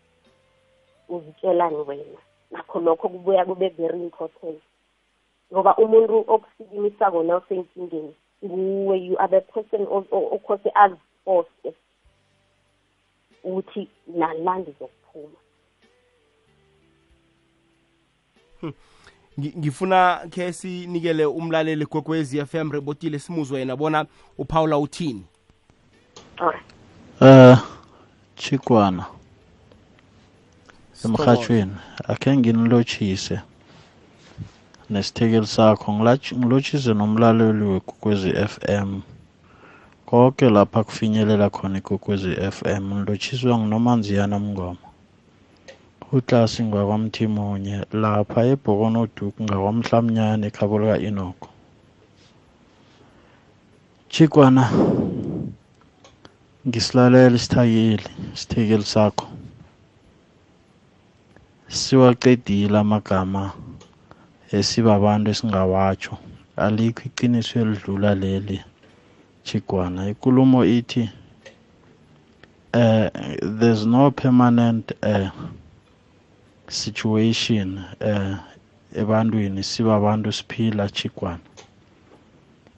Uzitshelani 1.09 1.77
wena. 1.77 2.19
Nakho 2.51 2.81
lokho 2.81 3.09
kubuya 3.09 3.45
kube 3.45 3.69
very 3.69 4.01
important. 4.03 4.61
Ngoba 5.53 5.77
umuntu 5.77 6.25
okusikimisako 6.29 7.23
na 7.23 7.37
usenkingeni 7.37 8.15
nguwe 8.45 8.99
you 8.99 9.17
are 9.19 9.29
the 9.29 9.41
person 9.41 9.87
okhose 10.11 10.71
aziforce 10.75 11.75
ukuthi 13.45 13.89
nala 14.07 14.59
ndizokuphuma 14.59 15.39
Ngi- 18.63 18.75
ngifuna 19.39 20.21
ke 20.31 20.53
sinikele 20.53 21.25
umlaleli 21.27 21.87
kokwezi 21.87 22.45
FM 22.47 22.71
rebotile 22.73 23.19
simuzwe 23.19 23.59
yena 23.59 23.77
bona 23.77 24.07
uPaula 24.39 24.79
uthini? 24.79 25.23
Alright. 26.39 26.65
Eh 27.21 27.59
Chikwana 28.37 29.05
emhathweni 31.05 31.73
akhe 32.09 32.37
nginilotshise 32.37 33.41
nesithekeli 34.91 35.47
sakho. 35.47 35.93
Ngilatsh- 35.93 36.37
ngilotshise 36.37 36.95
nomlaleli 36.95 37.65
wekokwezi 37.65 38.33
FM 38.33 39.01
konke 40.07 40.51
lapha 40.51 40.85
kufinyelela 40.85 41.51
khona 41.51 41.79
ikokwezi 41.79 42.35
FM 42.51 42.95
ngilotshiswa 42.95 43.59
nginomanziyana 43.59 44.39
mngoma. 44.39 44.77
Utlasi 46.13 46.63
ngwakwamthimunye 46.65 47.77
lapha 48.03 48.41
ebhokonoduku 48.53 49.39
ngakwamhlamnyana 49.43 50.47
ekhabo 50.47 50.79
lika 50.79 50.99
inoko 51.09 51.49
chikwana 54.13 54.65
ngisilalela 56.67 57.37
isithakeli 57.37 58.11
isithekeli 58.35 58.85
sakho. 58.85 59.27
Siwaqedile 61.69 62.79
amagama 62.79 63.43
esibabantu 64.57 65.27
esingawatsho. 65.31 66.15
Alikho 66.65 67.03
iqiniso 67.09 67.61
elidlula 67.61 68.15
leli 68.15 68.59
chigwana 69.47 70.01
ikulumo 70.13 70.65
ithi 70.65 71.03
uh, 72.75 73.09
there's 73.59 73.85
no 73.87 74.11
permanent 74.11 74.93
uh, 75.03 75.29
situation 76.69 77.81
uh, 78.01 78.37
ebantwini 78.95 79.63
sibabantu 79.63 80.33
siphila 80.33 80.89
chikwana 80.89 81.41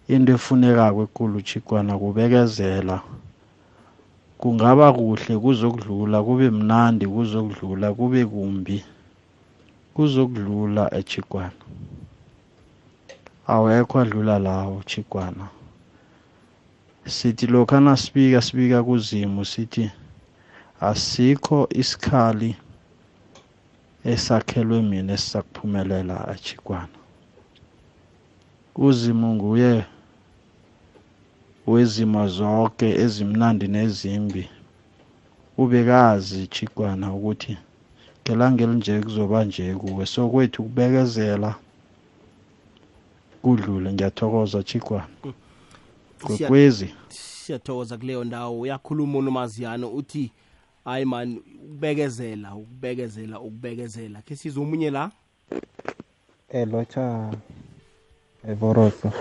into 0.09 0.33
efunekako 0.33 1.03
ekulu 1.03 1.43
chikwana 1.43 1.99
kubekezela. 1.99 3.01
Kungaba 4.39 4.93
kuhle 4.93 5.39
kuzokudlula 5.39 6.23
kube 6.23 6.51
mnandi 6.51 7.07
kuzokudlula 7.07 7.95
kube 7.95 8.25
kumbi 8.25 8.85
kuzokudlula 9.95 10.95
echikwana 10.95 11.59
awekho 13.47 13.99
adlula 14.01 14.39
lawo 14.39 14.83
chikwana 14.87 15.49
sithi 17.07 17.47
lokha 17.47 17.81
nasibika 17.81 18.43
sibika 18.43 18.83
kuzimu 18.83 19.45
sithi 19.45 19.91
asikho 20.81 21.69
isikhali 21.71 22.57
esakhelwe 24.05 24.83
mina 24.83 25.13
esisakuphumelela 25.13 26.29
achikwana 26.29 26.99
uzimu 28.77 29.35
nguye 29.35 29.85
wezimo 31.67 32.29
zonke 32.29 32.89
ezimnandi 33.05 33.69
nezimbi. 33.69 34.49
Ubekazi 35.59 36.47
chikwana 36.47 37.13
ukuthi 37.15 37.59
ngelanga 38.23 38.65
elinje 38.65 39.01
kuzoba 39.01 39.45
nje 39.45 39.75
kuwe. 39.75 40.07
So 40.07 40.29
kwethu 40.29 40.63
kubekezela 40.63 41.55
kudlule. 43.43 43.93
Ngiyathokoza 43.93 44.63
chikwana 44.63 45.09
kwekwezi 46.23 46.95
siyathokoza 47.09 47.97
kuleyo 47.99 48.25
ndawo. 48.25 48.61
Uyakhuluma 48.61 49.19
unomaziyano 49.19 49.89
uthi 49.89 50.33
hayi 50.89 51.05
man 51.05 51.37
ukubekezela 51.37 52.55
ukubekezela 52.55 53.41
ukubekezela. 53.41 54.23
Ke 54.23 54.37
size 54.37 54.61
omunye 54.61 54.91
la? 54.91 55.11
Elotsha 56.49 57.31
evoroso 58.49 59.13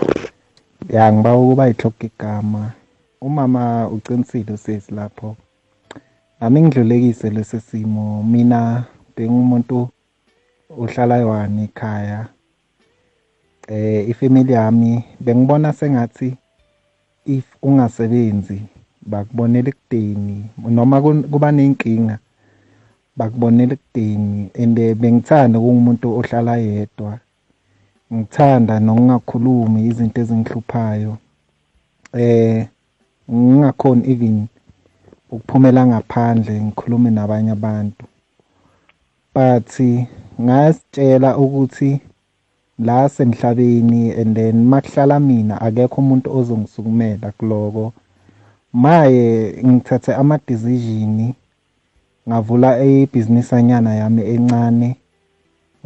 ya 0.88 1.12
ngiba 1.12 1.36
ukuba 1.36 1.66
yihloka 1.66 2.06
igama. 2.06 2.72
Umama 3.20 3.88
uqinisile 3.88 4.52
usesi 4.52 4.94
lapho. 4.94 5.36
Nami 6.40 6.62
ngidlulekise 6.62 7.30
lesi 7.30 7.60
simo. 7.60 8.22
Mina 8.22 8.84
bengumuntu 9.16 9.88
uhlala 10.76 11.18
yiwani 11.18 11.64
ekhaya 11.64 12.28
eh 13.68 14.08
ifamily 14.08 14.52
yami 14.52 15.04
bengibona 15.20 15.72
sengathi 15.72 16.36
if 17.26 17.44
ungasebenzi 17.62 18.62
bakubonela 19.10 19.68
ekudeni 19.72 20.36
noma 20.76 20.96
kuba 21.32 21.48
nenkinga 21.52 22.16
bakubonela 23.18 23.72
ekudeni. 23.74 24.50
And 24.54 24.78
bengithanda 25.00 25.58
kungumuntu 25.58 26.06
ohlala 26.18 26.56
yedwa. 26.56 27.18
Ngithanda 28.14 28.74
nokungakhulumi 28.80 29.80
izinto 29.88 30.20
ezingihluphayo. 30.20 31.12
Eh 32.14 32.66
ngingakhoni 33.30 34.02
even 34.12 34.36
ukuphumela 35.30 35.86
ngaphandle 35.86 36.54
ngikhulume 36.62 37.10
nabanye 37.10 37.52
abantu. 37.58 38.04
But 39.34 39.70
ngasitshela 40.40 41.36
ukuthi 41.36 42.00
la 42.78 43.08
semhlabeni 43.08 44.12
and 44.20 44.36
then 44.36 44.64
makuhlala 44.64 45.20
mina 45.20 45.60
akekho 45.60 46.00
umuntu 46.00 46.30
ozongisukumela 46.38 47.32
kuloko. 47.38 47.92
Maye 48.72 49.54
ngithathe 49.66 50.14
ama 50.14 50.38
decision 50.46 51.34
ngavula 52.28 52.84
ibhizinisi 52.84 53.54
anyana 53.54 53.94
yami 53.94 54.22
encane 54.22 54.96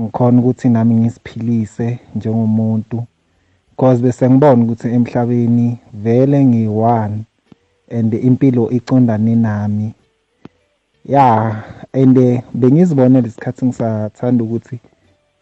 ngikhona 0.00 0.38
ukuthi 0.40 0.68
nami 0.68 0.94
ngisiphilise 0.94 1.98
njengomuntu. 2.16 3.06
Because 3.70 4.02
bese 4.02 4.30
ngibona 4.30 4.64
ukuthi 4.64 4.88
emhlabeni 4.88 5.78
vele 5.92 6.44
ngiyi-one 6.44 7.24
and 7.90 8.14
impilo 8.14 8.70
icondane 8.70 9.34
nami. 9.34 9.94
Ya 11.04 11.62
and 11.92 12.42
bengizibonela 12.54 13.28
isikhathi 13.28 13.64
ngisathanda 13.66 14.44
ukuthi 14.44 14.78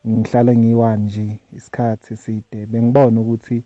ngihlala 0.09 0.57
ngiyi-one 0.57 1.03
nje 1.03 1.38
isikhathi 1.57 2.14
eside. 2.14 2.66
Bengibona 2.66 3.20
ukuthi 3.20 3.62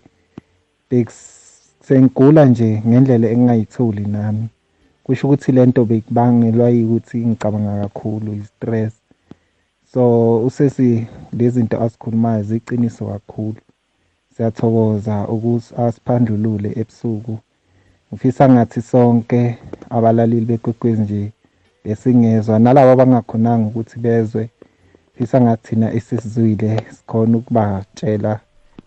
sengigula 1.87 2.45
nje 2.45 2.83
ngendlela 2.87 3.27
engingayitholi 3.29 4.05
nami. 4.05 4.47
Kusho 5.03 5.27
ukuthi 5.27 5.51
lento 5.51 5.85
bekubangelwa 5.85 6.69
yikuthi 6.69 7.17
ngicabanga 7.17 7.81
kakhulu 7.81 8.33
i-stress. 8.33 8.93
So 9.93 10.01
usesi 10.45 11.07
lezinto 11.33 11.81
asikhulumayo 11.81 12.43
ziqiniso 12.43 13.05
kakhulu. 13.05 13.61
Siyathokoza 14.33 15.27
ukuthi 15.27 15.75
asiphandlulule 15.77 16.69
ebusuku. 16.81 17.37
Ngifisa 18.09 18.49
ngathi 18.49 18.81
sonke 18.81 19.57
abalaleli 19.89 20.45
bekwekwezi 20.45 21.01
nje 21.01 21.31
besingezwa 21.83 22.59
nalabo 22.59 22.91
abangakhonanga 22.91 23.67
ukuthi 23.67 23.99
bezwe 23.99 24.49
fisa 25.15 25.41
ngathi 25.41 25.67
thina 25.67 25.93
esisizwile 25.93 26.69
sikhona 26.95 27.37
ukubatshela 27.37 28.39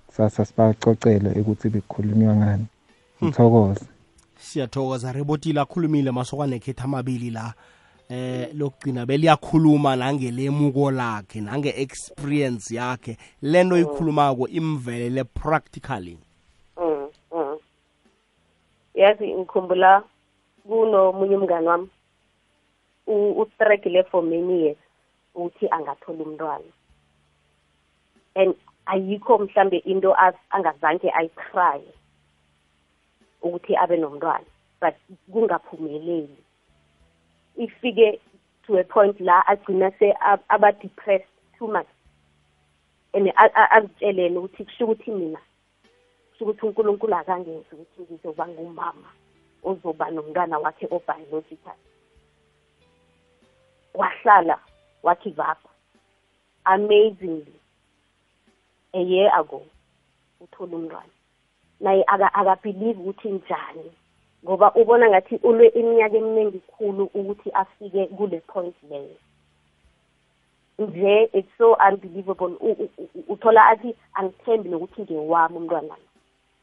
kusasa 0.06 0.44
sibacocele 0.44 1.30
ukuthi 1.40 1.68
bekukhulunywa 1.68 2.36
ngani. 2.36 2.66
Ngithokoza 3.24 3.86
siyathokoza 4.38 5.12
rebotile 5.12 5.60
akhulumile 5.60 6.10
masokwane 6.10 6.56
ekhetha 6.56 6.84
amabili 6.84 7.30
la. 7.30 7.54
Eh 8.10 8.48
lokugcina 8.54 9.06
beliyakhuluma 9.06 9.96
nangelemuko 9.96 10.90
lakhe 10.90 11.40
nange-experience 11.40 12.74
yakhe. 12.74 13.16
Lento 13.42 13.76
ikhulumako 13.78 14.48
imvelele 14.48 15.24
practically. 15.24 16.18
Mm, 16.80 17.08
mm. 17.34 17.56
yazi 18.94 19.34
ngikhumbula 19.34 20.02
kunomunye 20.66 21.36
umngane 21.36 21.68
wami 21.68 21.88
u- 23.06 23.40
ustruggle 23.42 24.02
for 24.10 24.22
many 24.22 24.62
years 24.62 24.78
ukuthi 25.34 25.68
angathola 25.70 26.24
umntwana. 26.24 26.64
And 28.36 28.54
ayikho 28.86 29.38
mhlambe 29.38 29.78
into 29.84 30.14
as- 30.14 30.40
angazange 30.50 31.10
ayitry. 31.10 31.84
Ukuthi 33.42 33.76
abe 33.76 33.96
nomntwana 33.96 34.44
but 34.80 34.94
kungaphumeleli. 35.32 36.36
Ifike 37.58 38.20
to 38.66 38.78
a 38.78 38.84
point 38.84 39.20
la 39.20 39.42
agcina 39.48 39.90
se 39.98 40.12
ab- 40.20 40.44
aba 40.50 40.72
depressed 40.72 41.26
too 41.58 41.66
much. 41.66 41.86
And 43.14 43.32
azitshelele 43.36 44.38
ukuthi 44.38 44.64
kusho 44.64 44.84
ukuthi 44.84 45.10
mina 45.10 45.40
kusho 46.30 46.44
ukuthi 46.44 46.66
unkulunkulu 46.66 47.14
akangenzi 47.14 47.72
ukuthi 47.72 48.02
ngizoba 48.02 48.48
ngumama 48.48 49.10
ozoba 49.64 50.10
nomntwana 50.10 50.58
wakhe 50.58 50.86
obiological. 50.90 51.78
Wahlala 53.94 54.58
wagive 55.02 55.40
up 55.40 55.58
amazingly 56.64 57.54
a 58.94 59.00
year 59.00 59.30
ago 59.34 59.62
uthola 60.40 60.76
umntwana. 60.76 61.17
Naye 61.80 62.04
aka- 62.06 62.34
akabhilive 62.34 63.00
ukuthi 63.00 63.28
njani. 63.28 63.90
Ngoba 64.44 64.72
ubona 64.74 65.08
ngathi 65.10 65.36
ulwe 65.42 65.68
iminyaka 65.68 66.16
eminingi 66.16 66.58
khulu 66.58 67.04
ukuthi 67.14 67.50
afike 67.50 68.06
kule 68.06 68.40
point 68.40 68.74
leyo. 68.90 69.16
Nje 70.78 71.28
it's 71.32 71.48
so 71.58 71.76
unbelievable. 71.88 72.54
U- 72.60 72.76
u- 72.82 72.90
u- 72.98 73.24
uthola 73.32 73.66
athi 73.66 73.94
angithembi 74.14 74.68
nokuthi 74.68 75.02
ngewami 75.02 75.56
umntwana. 75.56 75.88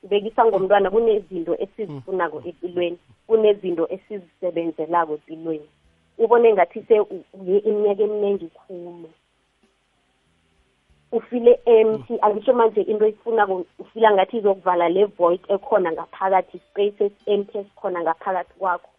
Lo 0.04 0.10
bekisa 0.10 0.46
ngomntwana 0.46 0.92
kunezinto 0.92 1.56
esizifunako 1.60 2.42
empilweni 2.46 2.98
kunezinto 3.28 3.88
esizisebenzelako 3.90 5.14
empilweni 5.14 5.68
ubone 6.18 6.54
ngathi 6.54 6.84
se 6.88 7.00
u- 7.00 7.24
uye 7.34 7.58
iminyaka 7.60 8.04
eminingi 8.04 8.48
khulu. 8.48 9.10
Ufile 11.16 11.60
empty 11.66 12.18
angisho 12.22 12.54
manje 12.54 12.82
into 12.82 13.06
eyifunako 13.06 13.66
ufila 13.80 14.12
ngathi 14.12 14.38
izokuvala 14.38 14.90
le 14.90 15.06
void 15.06 15.40
ekhona 15.48 15.92
ngaphakathi 15.92 16.60
space 16.60 17.02
esi-empty 17.06 17.58
esikhona 17.58 18.02
ngaphakathi 18.02 18.54
kwakho. 18.60 18.90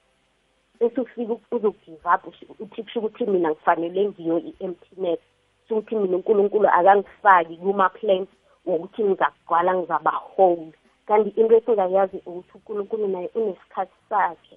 Bese 0.81 1.00
ufike 1.00 1.37
uzogive 1.52 2.09
up 2.14 2.26
uthi 2.61 2.83
kusho 2.83 3.00
ukuthi 3.00 3.26
mina 3.26 3.50
ngifanele 3.50 4.09
ngiyo 4.09 4.38
i-emptiness 4.38 5.20
kusho 5.62 5.74
ukuthi 5.74 5.94
mina 5.96 6.16
unkulunkulu 6.16 6.68
akangifaki 6.68 7.57
kuma-plans 7.57 8.29
wokuthi 8.66 9.05
ngizakugcwala 9.05 9.74
ngizaba 9.74 10.11
whole. 10.11 10.72
Kanti 11.07 11.31
into 11.40 11.57
esingayazi 11.57 12.16
ukuthi 12.26 12.52
unkulunkulu 12.55 13.09
naye 13.09 13.31
unesikhathi 13.35 13.96
sakhe 14.09 14.57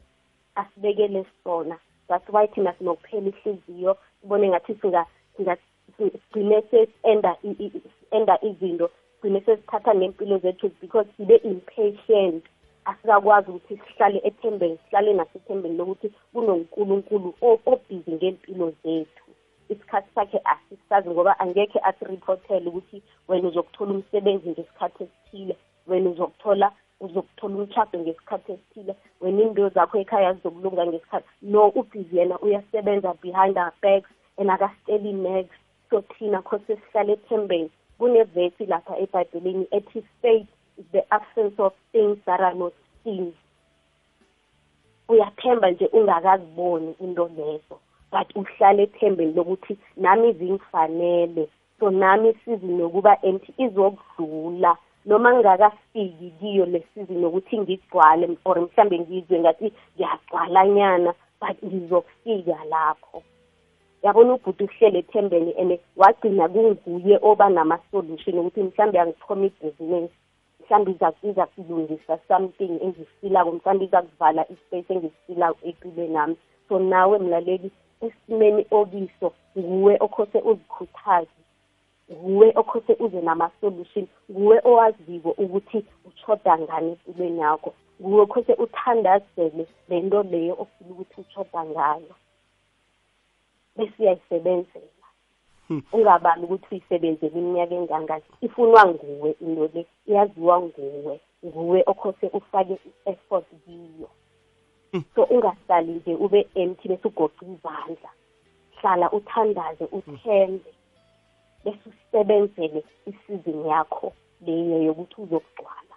asibekele 0.55 1.25
sona. 1.43 1.77
That's 2.07 2.29
why 2.29 2.47
thina 2.47 2.73
sinokuphela 2.73 3.27
ihliziyo 3.27 3.97
sibone 4.21 4.49
ngathi 4.49 4.75
sigcine 5.97 6.62
sesi-enda 6.62 7.36
i- 7.43 7.56
i- 7.65 7.82
enda 8.12 8.39
izinto 8.41 8.89
sigcine 9.15 9.41
sesithatha 9.41 9.93
nempilo 9.93 10.38
zethu 10.38 10.71
because 10.82 11.08
sibe 11.17 11.36
impatient. 11.36 12.43
Asikakwazi 12.86 13.52
ukuthi 13.52 13.78
sihlale 13.88 14.21
ethembeni 14.23 14.78
sihlale 14.86 15.13
nasethembeni 15.13 15.78
lokuthi 15.78 16.12
kunonkulunkulu 16.34 17.34
o- 17.41 17.60
obhizi 17.65 18.12
ngempilo 18.12 18.73
zethu. 18.84 19.23
Isikhathi 19.69 20.10
sakhe 20.15 20.41
asisazi 20.43 21.10
ngoba 21.10 21.39
angekhe 21.39 21.80
asiripothele 21.80 22.67
ukuthi 22.69 23.02
wena 23.28 23.47
uzokuthola 23.47 23.91
umsebenzi 23.91 24.49
ngesikhathi 24.49 25.04
esithile 25.04 25.56
wena 25.88 26.10
uzokuthola 26.10 26.71
uzokuthola 26.99 27.56
umshado 27.56 27.99
ngesikhathi 27.99 28.52
esithile 28.52 28.95
wena 29.21 29.41
into 29.41 29.69
zakho 29.69 29.97
ekhaya 29.99 30.34
zizokulunga 30.34 30.86
ngesikhathi. 30.88 31.28
No 31.41 31.67
ubhizi 31.69 32.17
yena 32.17 32.39
uyasebenza 32.39 33.13
behind 33.21 33.58
our 33.58 33.73
backs 33.82 34.10
and 34.38 34.49
akasiteli 34.52 35.13
next. 35.13 35.60
So 35.89 36.02
thina 36.02 36.41
khose 36.41 36.75
sihlale 36.75 37.13
ethembeni 37.13 37.69
kunevesi 37.97 38.65
lapha 38.65 38.97
ebhayibhelini 38.97 39.67
ethi 39.71 40.02
faith 40.21 40.47
is 40.78 40.86
the 40.91 41.04
absence 41.12 41.56
of 41.60 41.73
things 41.91 42.17
that 42.25 42.39
are 42.39 42.56
not 42.56 42.73
seen. 43.04 43.34
Uyathemba 45.08 45.71
nje 45.71 45.86
ungakaziboni 45.86 46.95
into 46.99 47.28
lezo 47.38 47.80
but 48.12 48.36
uhlale 48.36 48.84
ethembeni 48.84 49.34
lokuthi 49.34 49.78
nami 49.97 50.34
zingifanele 50.34 51.49
so 51.80 51.89
nami 51.89 52.30
isizini 52.30 52.80
yokuba 52.80 53.21
empty 53.21 53.54
izokudlula 53.58 54.78
noma 55.06 55.34
ngingakafiki 55.34 56.34
kiyo 56.39 56.65
le 56.65 56.84
sizini 56.93 57.23
yokuthi 57.23 57.60
ngigcwale 57.60 58.38
or 58.45 58.62
mhlambe 58.62 58.99
ngizwe 58.99 59.39
ngathi 59.39 59.73
ngiyagcwalanyana 59.95 61.13
but 61.41 61.63
ngizokufika 61.63 62.65
lapho. 62.69 63.23
Yabona 64.03 64.33
ubhuti 64.33 64.63
uhlele 64.63 64.99
ethembeni 64.99 65.51
and 65.62 65.79
wagcina 65.95 66.47
kunguye 66.47 67.19
oba 67.21 67.49
nama-solution 67.49 68.39
ukuthi 68.39 68.63
mhlawumbe 68.63 68.99
angithoma 68.99 69.45
ibhizinisi 69.45 70.13
mhlawumbe 70.59 70.91
iza 71.23 71.45
kulungisa 71.45 72.19
something 72.27 72.73
engisifilako 72.85 73.51
mhlawumbe 73.51 73.85
iza 73.85 74.01
kuvala 74.01 74.45
ispace 74.53 74.93
engisifilako 74.93 75.59
empilweni 75.67 76.13
nami. 76.13 76.35
So 76.67 76.79
nawe 76.79 77.19
mlaleli 77.19 77.71
esimeni 78.01 78.65
okiso 78.71 79.33
nguwe 79.57 79.97
okhose 79.99 80.38
uzikhuthaze 80.49 81.39
nguwe 82.12 82.53
okhose 82.55 82.93
uze 82.99 83.21
nama-solution 83.21 84.07
nguwe 84.31 84.62
owaziko 84.69 85.29
ukuthi 85.43 85.85
utshoda 86.07 86.57
ngani 86.57 86.91
empilweni 86.91 87.39
yakho 87.39 87.73
nguwe 88.01 88.21
okhose 88.21 88.53
uthandazele 88.53 89.63
le 89.89 90.01
nto 90.01 90.23
leyo 90.23 90.53
ofuna 90.62 90.91
ukuthi 90.91 91.21
utshoda 91.21 91.65
ngayo. 91.65 92.13
Bese 93.79 93.97
uyayisebenzela 93.99 94.99
ungabali 95.93 96.43
ukuthi 96.43 96.67
uyisebenzele 96.71 97.39
iminyaka 97.39 97.75
engangani? 97.75 98.23
Ifunwa 98.41 98.81
nguwe 98.87 99.29
into 99.41 99.65
le 99.73 99.81
iyaziwa 100.07 100.55
nguwe 100.61 101.19
nguwe 101.45 101.83
okhose 101.91 102.25
ufake 102.33 102.73
i-effort 102.89 103.45
kiyo. 103.65 104.09
So 105.15 105.23
ungahlali 105.23 105.91
nje 105.91 106.15
ube 106.15 106.47
empty 106.55 106.87
bese 106.87 107.07
ugoqa 107.07 107.45
izandla. 107.45 108.09
Hlala 108.81 109.11
uthandaze 109.11 109.85
uthembe 109.97 110.71
bese 111.63 111.85
usebenzele 111.89 112.83
isizini 113.05 113.69
yakho 113.69 114.13
leyo 114.45 114.83
yokuthi 114.83 115.21
uzokugcwala. 115.21 115.95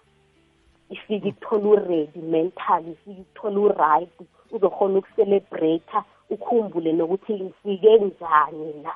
Ifike 0.91 1.29
ikuthola 1.29 1.69
u-ready 1.69 2.21
mentally 2.21 2.93
ifike 2.93 3.21
ikuthola 3.21 3.61
u-right 3.61 4.11
uzokhona 4.51 4.99
ukucelebrate 4.99 5.99
ukhumbule 6.35 6.93
nokuthi 6.93 7.33
ngifike 7.35 7.99
njani 7.99 8.73
la. 8.85 8.95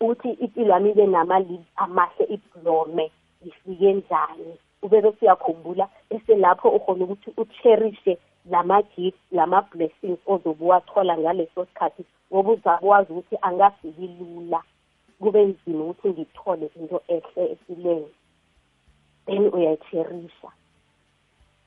Ukuthi 0.00 0.30
impilo 0.30 0.72
yami 0.74 0.90
ibe 0.90 1.06
nama-leaves 1.06 1.66
amahle 1.76 2.24
iblome 2.34 3.10
ngifike 3.42 3.92
njani? 3.92 4.54
Ube 4.82 5.00
bese 5.00 5.18
uyakhumbula 5.22 5.88
bese 6.10 6.34
lapho 6.36 6.68
ukhona 6.68 7.04
ukuthi 7.04 7.30
ucherishe 7.36 8.18
lama-gift 8.50 9.18
lama-blessings 9.32 10.18
ozobe 10.26 10.64
uwathola 10.64 11.18
ngaleso 11.18 11.64
sikhathi 11.64 12.04
ngoba 12.32 12.52
uzabe 12.52 12.86
wazi 12.86 13.12
ukuthi 13.12 13.36
angafiki 13.42 14.06
lula. 14.18 14.62
Kube 15.20 15.44
nzima 15.44 15.84
ukuthi 15.84 16.08
ngithole 16.08 16.70
into 16.76 17.00
ehle 17.08 17.42
empilweni 17.52 18.10
then 19.26 19.48
uyayicherisha 19.54 20.48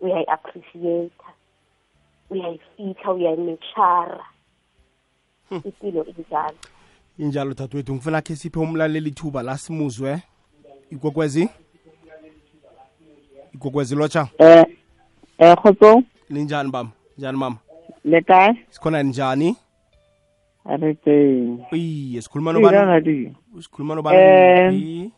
uyayi-appreciate 0.01 1.25
uyayifihla 2.29 3.13
uyayimechara 3.13 4.25
impilo 5.51 6.05
injalo. 6.05 6.57
Injalo 7.19 7.53
dadewethu 7.53 7.93
ngifuna 7.95 8.21
khe 8.21 8.35
siphe 8.35 8.59
umlaleli 8.59 9.09
ithuba 9.09 9.43
la 9.43 9.57
simuzwe. 9.57 10.21
Ikokwezi 10.91 11.49
ikwekwezi 13.53 13.95
lotsha? 13.95 14.27
Eh 14.39 14.65
eh 15.37 15.55
khotso 15.57 16.03
bam 16.71 16.89
njani 17.17 17.37
mama? 17.37 17.57
Le 18.03 18.21
kae? 18.21 18.65
Sikhona 18.69 19.03
njani? 19.03 19.55
Re 20.65 20.93
teng. 20.93 21.59
Iye 21.71 22.21
sikhuluma 22.21 22.53
nobani? 22.53 23.35
sikhuluma 23.61 23.95
nobani 23.95 24.17
Eh. 24.17 25.09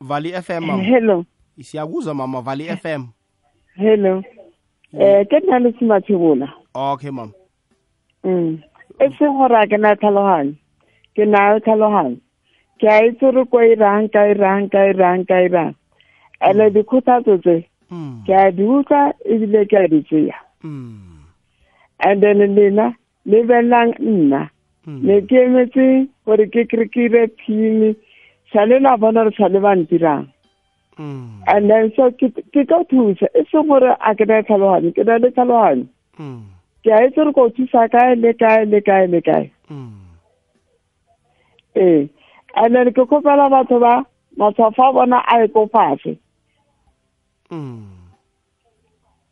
vali 0.00 0.32
fm 0.32 0.60
mama. 0.66 0.82
Hello. 0.82 1.24
Siyakuzwa 1.60 2.14
mama 2.14 2.40
vali 2.40 2.64
fm 2.76 3.06
hello. 3.76 4.22
Eh 4.98 5.26
ke 5.28 5.40
nna 5.40 5.58
le 5.58 5.72
semathebola 5.78 6.52
okay 6.74 7.10
mama 7.10 7.32
mm. 8.24 8.62
E 9.00 9.08
se 9.18 9.26
gore 9.26 9.56
a 9.56 9.66
ke 9.66 9.76
na 9.80 9.94
tlhaloganyo 9.94 10.54
ke 11.16 11.24
nayo 11.26 11.60
tlhaloganyo 11.60 12.20
ke 12.80 12.88
a 12.88 12.98
itse 13.08 13.34
re 13.34 13.44
ko 13.44 13.58
irang 13.60 14.08
ka 14.12 14.26
irang 14.34 14.68
ka 14.68 14.80
irang 14.90 15.24
ka 15.26 15.38
irang. 15.46 15.74
Ene 16.42 16.70
dikgothatso 16.74 17.38
tse 17.42 17.62
Mm, 17.92 18.24
ke 18.24 18.32
a 18.32 18.50
di 18.56 18.64
utlwa 18.64 19.12
ebile 19.28 19.68
ke 19.68 19.76
a 19.76 19.88
di 19.92 20.00
tseya. 20.08 20.36
Mm, 20.64 21.28
and 22.00 22.22
then 22.22 22.40
lena 22.56 22.96
le 23.26 23.42
belang 23.44 23.92
nna 24.00 24.48
mm. 24.86 25.02
ne 25.04 25.20
ke 25.28 25.36
emetse 25.44 26.08
gore 26.24 26.46
ke 26.54 26.64
kry 26.70 26.86
ke 26.88 27.04
ire 27.08 27.28
phimi 27.42 27.90
sale 28.52 28.80
la 28.80 28.96
bona 28.96 29.24
re 29.28 29.32
sale 29.36 29.60
ba 29.60 29.74
ntirang. 29.76 30.24
Mm, 30.96 31.44
and 31.52 31.68
then 31.70 31.92
so 31.96 32.08
ke 32.16 32.32
tlo 32.64 32.80
thusa. 32.88 33.28
E 33.36 33.44
seng 33.52 33.68
gore 33.68 33.92
a 33.92 34.14
ke 34.16 34.24
na 34.24 34.40
tlhaloganyo 34.40 34.94
ke 34.96 35.04
na 35.04 35.20
le 35.20 35.28
tlhaloganyo 35.28 35.86
mm, 36.16 36.40
Hmm. 36.82 36.88
ke 36.88 36.90
a 36.92 37.02
etse 37.06 37.24
re 37.24 37.32
ko 37.32 37.48
thusa 37.48 37.88
kae 37.92 38.14
le 38.14 38.32
kae 38.34 38.64
le 38.64 38.80
kae 38.80 39.06
le 39.06 39.20
kae 39.20 39.50
ee 41.76 42.08
and 42.56 42.74
then 42.74 42.92
ke 42.92 43.06
kopela 43.08 43.48
batho 43.50 43.80
ba 43.80 44.04
matshwafo 44.38 44.88
a 44.88 44.92
bona 44.92 45.18
a 45.34 45.44
e 45.44 45.48
kofatshe 45.48 46.16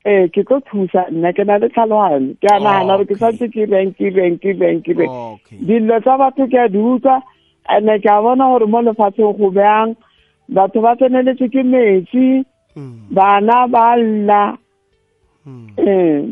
ee 0.07 0.29
ke 0.29 0.43
tlo 0.49 0.61
thusa 0.71 1.05
nna 1.11 1.33
ke 1.33 1.45
na 1.45 1.59
le 1.59 1.69
tlhaloganyo 1.69 2.35
ke 2.41 2.49
a 2.55 2.59
nagana 2.61 2.97
gore 2.97 3.09
ke 3.11 3.19
santse 3.25 3.51
ke 3.57 3.67
beng 3.75 3.93
ke 3.99 4.15
beng 4.17 4.39
ke 4.47 4.57
beng 4.63 4.81
ke 4.87 4.97
beng 5.01 5.13
dilo 5.67 6.01
tsa 6.01 6.17
batho 6.23 6.47
ke 6.55 6.59
a 6.65 6.69
di 6.69 6.79
utlwa 6.79 7.19
and-e 7.77 7.99
ke 8.07 8.11
a 8.15 8.23
bona 8.23 8.49
gore 8.53 8.67
mo 8.67 8.81
lefatsheng 8.87 9.37
go 9.43 9.51
beyang 9.59 9.97
batho 10.49 10.81
ba 10.87 10.97
tseneletse 10.97 11.51
ke 11.53 11.63
metsi 11.75 12.27
bana 13.11 13.59
hmm. 13.65 13.73
ba 13.73 13.87
lla 13.99 14.43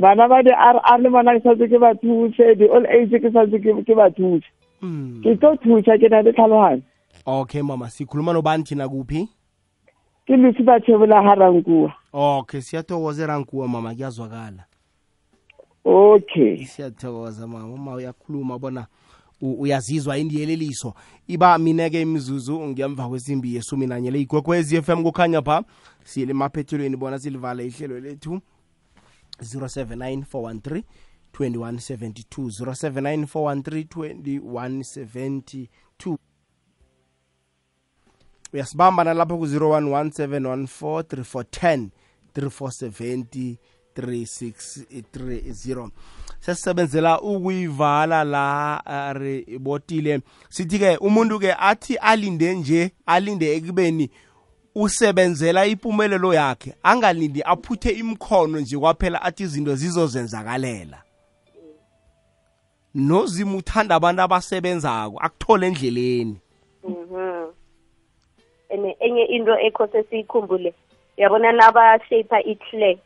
bana 0.01 0.29
ba 0.29 0.43
di 0.43 0.51
r 0.51 0.81
r 0.85 0.99
le 1.01 1.11
bona 1.11 1.39
ke 1.39 1.43
santse 1.43 1.69
ke 1.69 1.79
ba 1.79 1.95
thuse 1.95 2.55
di-all 2.59 2.87
age 2.87 3.19
ke 3.19 3.33
santse 3.33 3.59
ke 3.59 3.73
ke 3.87 3.95
ba 3.95 4.11
thuse. 4.11 4.45
Mm. 4.83 5.23
ke 5.23 5.35
tlo 5.41 5.57
thusa 5.57 5.99
ke 5.99 6.09
na 6.11 6.23
le 6.23 6.33
tlhaloganyo 6.33 6.83
okay 7.27 7.63
mama 7.63 7.91
sikhuluma 7.91 8.33
nobani 8.33 8.65
thina 8.65 8.89
kuphi? 8.89 9.29
Ke 10.27 10.37
lusi 10.37 10.63
ba 10.63 10.81
tshebola 10.81 11.23
ga 11.23 11.35
rankua 11.35 11.93
okay 12.13 12.61
siyathokoza 12.61 13.25
erankuwa 13.25 13.69
mama 13.69 13.95
kuyazwakala. 13.95 14.69
Okay. 15.85 16.65
Siyathokoza 16.65 17.47
mama 17.47 17.75
uma 17.75 17.95
uyakhuluma 17.95 18.59
bona 18.59 18.87
uyazizwa 19.41 20.19
indiyeleliso 20.19 20.95
iba 21.29 21.59
mineke 21.59 22.03
imizuzu 22.03 22.61
ngiyamva 22.61 23.09
kwesimbi 23.09 23.55
yesumi 23.55 23.87
nanye 23.87 24.11
le 24.11 24.21
igwekwezi 24.21 24.77
m 24.77 25.03
kukhanya 25.03 25.43
pha. 25.43 25.65
Siyele 26.05 26.31
emaphethelweni 26.31 26.97
bona 26.97 27.19
silivale 27.19 27.67
ihlelo 27.67 28.01
lethu 28.01 28.41
079 29.41 30.25
413 30.33 30.83
2172 31.33 32.51
079 32.51 33.27
413 33.27 34.15
2172 34.15 35.69
uyasibamba 38.53 39.05
nalapho 39.05 39.39
ku-0117143410 39.39 41.89
3470 42.35 43.57
3630 43.97 45.91
sesisebenzela 46.41 47.21
ukuyivala 47.21 48.25
la 48.25 48.83
uh, 48.87 49.13
ribotile 49.21 50.21
sithi-ke 50.49 50.97
umuntu-ke 50.97 51.55
athi 51.59 51.97
alinde 51.97 52.55
nje 52.55 52.91
alinde 53.07 53.57
ekubeni 53.57 54.11
usebenzela 54.79 55.67
impumelelo 55.67 56.35
yakhe 56.35 56.75
angalindi 56.83 57.43
aphuthe 57.43 57.91
imkhono 57.91 58.61
nje 58.61 58.79
kwaphela 58.79 59.23
athi 59.23 59.43
izinto 59.43 59.75
zizozenzakalela. 59.75 61.03
Nozima 62.95 63.57
uthanda 63.57 63.95
abantu 63.95 64.23
abasebenzako 64.23 65.19
akuthole 65.21 65.67
endleleni. 65.67 66.37
Mhm. 66.85 67.53
ene 68.69 68.97
enye 69.01 69.25
into 69.25 69.59
ekhose 69.59 70.03
siyikhumbule 70.03 70.75
uyabona 71.19 71.53
nabashaper 71.53 72.43
i-clay 72.47 72.99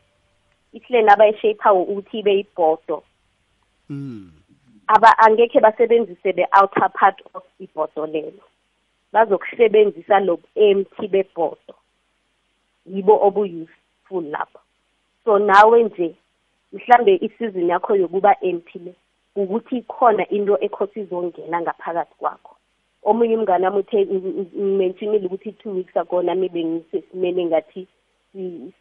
i-clay 0.73 1.03
nabayishaper 1.03 1.71
ukuthi 1.71 2.19
ibe 2.19 2.39
ibhodo. 2.39 3.03
Mm. 3.89 4.31
Aba 4.87 5.17
angekhe 5.17 5.59
basebenzise 5.59 6.33
the 6.35 6.45
outer 6.53 6.89
part 6.99 7.21
of 7.33 7.43
ibhodo 7.59 8.05
lelo. 8.05 8.43
Bazokusebenzisa 9.13 10.19
lo 10.19 10.39
empty 10.55 11.07
bebhodo. 11.07 11.73
Yibo 12.85 13.13
obu-useful 13.27 14.23
lapho. 14.33 14.59
So 15.25 15.39
nawe 15.39 15.83
nje 15.83 16.15
mhlambe 16.73 17.15
isizini 17.21 17.69
yakho 17.69 17.95
yokuba 17.95 18.35
empty 18.41 18.79
le 18.79 18.93
ukuthi 19.35 19.81
khona 19.81 20.27
into 20.29 20.57
ekhosi 20.61 20.99
izongena 20.99 21.61
ngaphakathi 21.61 22.15
kwakho. 22.17 22.55
Omunye 23.03 23.37
umngane 23.37 23.65
wami 23.65 23.79
uthe 23.79 24.05
ngimentionile 24.05 25.25
ukuthi 25.25 25.51
two 25.51 25.71
weeks 25.71 25.97
ago 25.97 26.21
nami 26.21 26.49
bengisesimeni 26.49 27.41
engathi 27.41 27.87
si- 28.31 28.73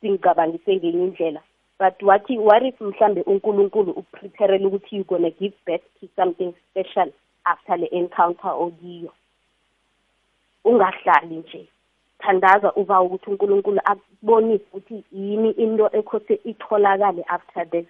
singicabangise 0.00 0.76
ngenye 0.76 1.04
indlela. 1.04 1.40
But 1.78 2.02
wathi 2.02 2.38
what 2.38 2.62
if 2.62 2.80
mhlambe 2.80 3.22
unkulunkulu 3.22 3.92
ukuprepharele 3.92 4.66
ukuthi 4.66 4.96
you 4.96 5.04
gonna 5.04 5.30
give 5.30 5.54
birth 5.66 5.84
to 6.00 6.08
something 6.16 6.54
special 6.70 7.12
after 7.44 7.76
le 7.78 7.86
encounter 7.86 8.50
okiyo? 8.50 9.12
Ungahlali 10.64 11.36
nje. 11.36 11.66
Thandaza 12.18 12.72
uba 12.74 13.00
ukuthi 13.00 13.30
unkulunkulu 13.30 13.80
akubonise 13.84 14.64
ukuthi 14.72 15.04
yini 15.12 15.50
into 15.50 15.90
ekhose 15.92 16.34
itholakale 16.44 17.24
after 17.28 17.70
this. 17.70 17.86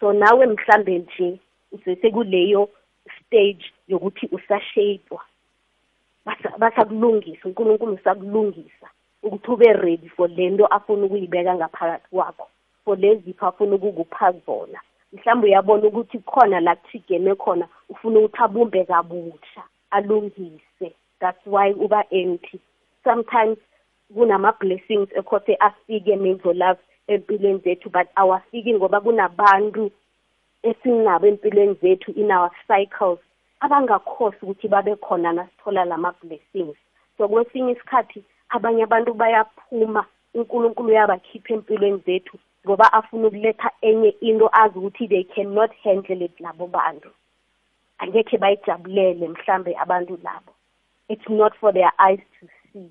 So 0.00 0.12
nawe 0.12 0.46
mhlambe 0.46 0.98
nje 0.98 1.38
usesekuleyo 1.72 2.68
stage 3.18 3.64
yokuthi 3.88 4.28
usashapwa 4.32 5.20
basa- 6.26 6.58
basakulungisa 6.58 7.48
unkulunkulu 7.48 7.94
usakulungisa 7.94 8.88
ukuthi 9.22 9.50
ube 9.50 9.72
ready 9.72 10.08
for 10.08 10.30
le 10.30 10.50
nto 10.50 10.66
afuna 10.66 11.06
ukuyibeka 11.06 11.54
ngaphakathi 11.54 12.08
kwakho 12.10 12.48
for 12.84 12.98
lezipho 12.98 13.46
afuna 13.46 13.74
ukukupha 13.74 14.32
zona. 14.46 14.80
Mhlawumbe 15.12 15.46
uyabona 15.46 15.86
ukuthi 15.86 16.18
khona 16.18 16.60
la 16.60 16.76
kuthigeme 16.76 17.34
khona 17.34 17.68
ufuna 17.88 18.18
ukuthi 18.18 18.42
abumbe 18.42 18.84
kabusha 18.84 19.62
alungise. 19.90 20.92
That's 21.22 21.46
why 21.46 21.70
uba 21.84 22.02
empty. 22.12 22.60
Sometimes 23.04 23.56
kunama-blessings 24.14 25.08
ekhothe 25.18 25.56
afike 25.60 26.16
menzo 26.16 26.52
love 26.52 26.80
empilweni 27.08 27.58
zethu 27.64 27.90
but 27.90 28.08
awafiki 28.16 28.74
ngoba 28.74 29.00
kunabantu 29.00 29.90
esinabo 30.62 31.26
empilweni 31.26 31.74
zethu 31.82 32.10
in 32.16 32.30
our 32.30 32.50
cycles. 32.66 33.18
Abangakhosi 33.60 34.36
ukuthi 34.42 34.68
babe 34.68 34.96
khona 34.96 35.32
nasithola 35.32 35.84
lama-blessings 35.84 36.76
so 37.18 37.28
kwesinye 37.28 37.72
isikhathi 37.72 38.24
abanye 38.48 38.82
abantu 38.82 39.14
bayaphuma 39.14 40.04
unkulunkulu 40.34 40.88
uyabakhipha 40.88 41.54
empilweni 41.54 42.02
zethu 42.06 42.38
ngoba 42.66 42.92
afuna 42.92 43.26
ukuletha 43.28 43.70
enye 43.80 44.08
into 44.20 44.48
azi 44.52 44.78
ukuthi 44.78 45.08
they 45.08 45.24
cannot 45.24 45.72
handle 45.84 46.24
it 46.24 46.40
labo 46.40 46.66
bantu. 46.66 47.10
Angekhe 47.98 48.38
bayijabulele 48.38 49.28
mhlambe 49.28 49.76
abantu 49.78 50.18
labo. 50.24 50.51
It's 51.12 51.28
not 51.28 51.52
for 51.60 51.72
their 51.72 51.92
eyes 51.98 52.22
to 52.40 52.48
see. 52.72 52.90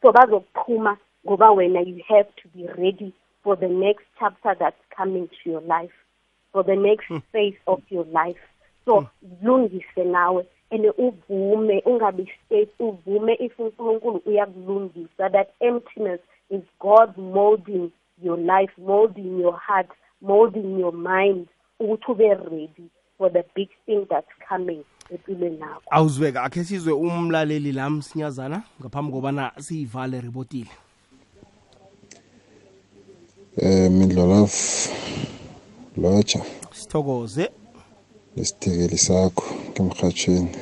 So 0.00 0.12
bazokuphuma 0.12 0.96
ngoba 1.26 1.50
wena 1.56 1.86
you 1.86 2.02
have 2.08 2.28
to 2.42 2.48
be 2.54 2.66
ready 2.78 3.12
for 3.44 3.56
the 3.56 3.68
next 3.68 4.04
chapter 4.18 4.56
that's 4.58 4.82
coming 4.96 5.28
to 5.28 5.50
your 5.50 5.60
life 5.60 5.96
for 6.52 6.64
the 6.64 6.76
next 6.76 7.06
hmm. 7.08 7.18
phase 7.32 7.60
of 7.66 7.82
your 7.88 8.04
life. 8.06 8.42
So 8.86 9.00
hmm. 9.00 9.46
lungise 9.46 10.04
nawe 10.04 10.44
and 10.70 10.84
uvume 10.98 11.82
ungabi 11.84 12.32
state 12.46 12.72
uvume 12.80 13.34
if 13.34 13.58
unkulunkulu 13.58 14.22
uyakulungisa 14.26 15.30
that 15.30 15.48
emptiness 15.60 16.20
is 16.50 16.62
god 16.80 17.16
molding 17.18 17.90
your 18.22 18.38
life 18.38 18.72
molding 18.78 19.40
your 19.40 19.56
heart 19.56 19.90
molding 20.20 20.80
your 20.80 20.92
mind 20.92 21.48
ukuthi 21.80 22.12
ube 22.12 22.34
ready 22.34 22.90
for 23.18 23.32
the 23.32 23.44
big 23.54 23.68
thing 23.86 24.06
that's 24.08 24.34
coming 24.48 24.84
empilweni 25.14 25.58
nakho 25.58 25.82
awuzweka 25.90 26.42
akhe 26.42 26.64
sizwe 26.64 26.92
umlaleli 26.92 27.72
la 27.72 27.90
msinyazana 27.90 28.62
ngaphambi 28.80 29.12
kobana 29.12 29.52
siyivale 29.60 30.20
ribotile. 30.20 30.70
Eh 33.56 33.90
mindlolavu 33.90 34.52
lotsha. 35.96 36.40
Sithokoze. 36.72 37.50
Lesithekeli 38.36 38.98
sakho 38.98 39.44
kemrhatshweni 39.74 40.56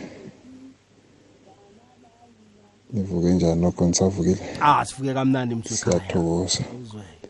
nivuke 2.93 3.29
njani 3.33 3.61
nokho? 3.61 3.87
Nisavukile? 3.87 4.41
Ah 4.61 4.85
sifuke 4.85 5.15
kamnandi 5.15 5.55
mthwekhaya 5.55 5.99
siyathokoza. 5.99 6.65
Uzweke 6.83 7.21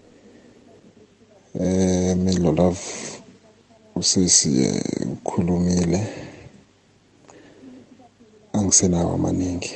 eh 1.61 2.17
mindlolavu 2.17 2.81
usisi 3.97 4.63
eh, 4.63 4.83
ukhulumile 5.13 6.30
angisenawo 8.53 9.15
amaningi 9.15 9.75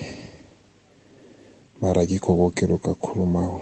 mara 1.81 2.07
kikho 2.07 2.37
konke 2.37 2.67
lokhu 2.67 2.91
akukhulumayo 2.91 3.61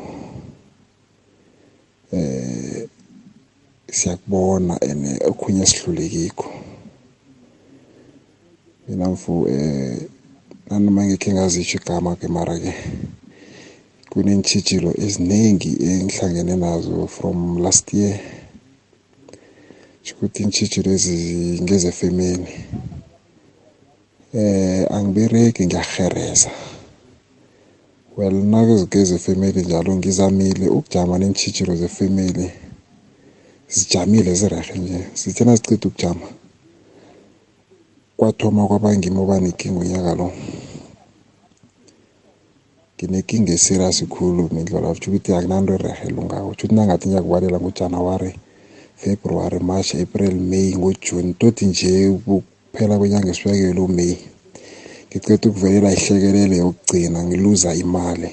eh 2.12 2.88
siyakubona 3.96 4.74
ene 4.90 5.10
okhunye 5.30 5.64
sihlulekikho 5.66 6.48
mina 8.88 9.08
mfu 9.08 9.48
eh 9.48 10.08
nanoma 10.72 11.04
ngikhe 11.06 11.32
ngazitsho 11.32 11.76
igama 11.78 12.16
ke 12.16 12.28
mara 12.28 12.56
ke? 12.58 12.72
Kunentshijilo 14.10 14.90
eziningi 15.04 15.72
engihlangene 15.88 16.56
nazo 16.56 17.06
from 17.06 17.58
last 17.64 17.86
year. 17.92 18.20
Ukuthi 20.12 20.42
intshijilo 20.42 20.92
ezi 20.96 21.16
ngezefemini 21.62 22.52
eh 24.34 24.86
angibereki 24.96 25.66
ngiyahereza 25.66 26.50
well 28.16 28.34
nakezigeze 28.52 29.18
family 29.18 29.62
njalo 29.62 29.96
ngizamile 29.96 30.66
ukujama 30.68 31.18
neentshijilo 31.18 31.76
zefamily 31.76 32.50
zijamile 33.72 34.34
zirehe 34.34 34.78
nje. 34.78 35.06
Sithena 35.14 35.56
sicida 35.56 35.86
ukujama. 35.88 36.26
Kwathoma 38.16 38.66
kwabangimi 38.68 39.18
obanekinga 39.18 39.80
unyaka 39.80 40.14
lo. 40.14 40.32
Nginekinga 42.94 43.52
eserious 43.52 44.04
khulu 44.12 44.48
mindlola 44.52 44.88
kutsho 44.92 45.10
ukuthi 45.10 45.32
akunanto 45.32 45.72
erehe 45.74 46.08
lungako 46.14 46.48
kutsho 46.48 46.66
ukuthi 46.66 46.74
nangathi 46.74 47.08
ngiyakubalela 47.08 47.58
ngojanuwari 47.60 48.30
february 48.96 49.58
march 49.58 49.94
april 49.94 50.34
may 50.50 50.76
ngojuni. 50.76 51.34
Toti 51.40 51.66
nje 51.66 52.08
kuphela 52.72 52.98
kwenyanga 52.98 53.30
esibekelo 53.30 53.86
may 53.88 54.16
ngiceda 55.08 55.48
ukuvelela 55.50 55.92
ihlekelele 55.92 56.56
yokugcina 56.56 57.24
ngiluza 57.24 57.74
imali. 57.74 58.30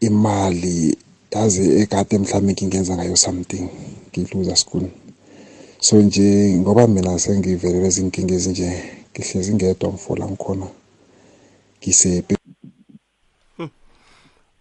Imali 0.00 0.96
yazi 1.32 1.80
ekade 1.82 2.18
mhlawumbe 2.18 2.52
ngingenza 2.52 2.96
ngayo 2.96 3.16
something 3.16 3.68
ngiluza 4.10 4.56
school. 4.56 4.86
So 5.80 5.96
nje 6.02 6.54
ngoba 6.58 6.86
mina 6.86 7.18
sengivelele 7.18 7.88
izinkinga 7.88 8.34
ezinje 8.34 8.82
ngihlezi 9.12 9.54
ngedwa 9.54 9.90
mfola 9.92 10.26
ngikhona 10.28 10.66
ngisepe. 11.82 12.36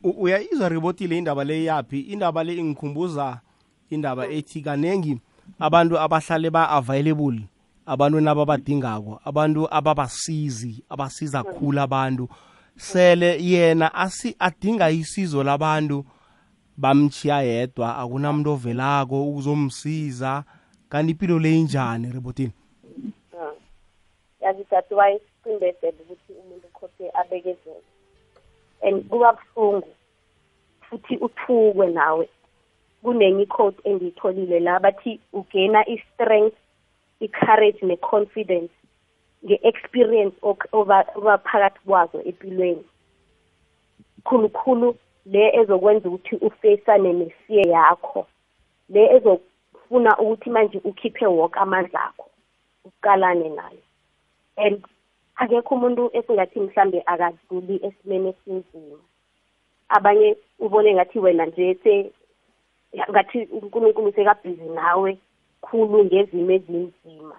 U- 0.03 0.17
uyayizwa 0.23 0.69
ribotile 0.69 1.17
indaba 1.17 1.43
le 1.43 1.63
yaphi? 1.63 1.99
Indaba 1.99 2.43
le 2.43 2.53
ingikhumbuza 2.57 3.39
indaba 3.89 4.27
ethi 4.27 4.61
kanengi 4.61 5.17
abantu 5.59 5.99
abahlale 5.99 6.49
ba-available. 6.49 7.39
Abantu 7.85 8.21
nababadingako 8.21 9.19
abantu 9.25 9.67
ababasizi 9.71 10.83
abasiza 10.89 11.43
khulu 11.43 11.79
abantu. 11.81 12.29
Sele 12.77 13.37
yena 13.39 13.93
asi 13.93 14.35
adinga 14.39 14.89
isizo 14.89 15.43
labantu 15.43 16.05
bamchiya 16.77 17.41
yedwa 17.41 17.97
akunamuntu 17.97 18.51
ovelako 18.51 19.23
ukuzomsiza 19.29 20.43
kanti 20.89 21.11
impilo 21.11 21.39
le 21.39 21.55
injani 21.59 22.11
ribotile 22.11 22.51
yazi 24.45 24.63
that's 24.69 24.91
why 24.91 25.19
sincindezele 25.43 25.97
ukuthi 26.01 26.33
umuntu 26.33 26.67
khose 26.73 27.09
abekezele 27.13 27.83
and 28.81 29.09
kuba 29.09 29.38
buhlungu 29.55 29.88
futhi 30.81 31.17
uthukwe 31.17 31.88
nawe. 31.88 32.29
Kunenye 33.03 33.43
iquote 33.43 33.89
engiyitholile 33.89 34.59
la 34.59 34.79
bathi 34.79 35.19
ugena 35.33 35.89
i-strength 35.89 36.57
i-courage 37.20 37.82
ne-confidence 37.82 38.74
nge-experience 39.45 40.36
ok- 40.41 40.70
oba 40.72 41.05
oba 41.16 41.38
phakathi 41.38 41.80
kwazo 41.86 42.22
empilweni. 42.22 42.86
Khulukhulu 44.24 44.95
le 45.26 45.55
ezokwenza 45.59 46.09
ukuthi 46.09 46.36
ufesane 46.36 47.13
nesiye 47.13 47.63
yakho 47.70 48.28
le 48.89 49.01
ezofuna 49.16 50.18
ukuthi 50.20 50.49
manje 50.49 50.82
ukhiphe 50.84 51.26
wonke 51.26 51.59
amandla 51.59 52.03
akho 52.03 52.30
uqalane 52.86 53.49
nayo. 53.49 53.84
And 54.57 54.84
akekho 55.36 55.76
umuntu 55.76 56.09
esingathi 56.13 56.59
mhlambe 56.59 57.03
akadluli 57.05 57.80
esimeni 57.86 58.30
esinzima. 58.30 58.97
Abanye 59.89 60.36
ubone 60.59 60.93
ngathi 60.93 61.20
wena 61.20 61.45
nje 61.45 61.78
se 61.84 62.11
ngathi 63.11 63.47
unkulunkulu 63.51 64.11
sekabhizi 64.11 64.70
nawe 64.70 65.18
khulu 65.66 66.05
ngezimo 66.05 66.51
ezinzima 66.57 67.38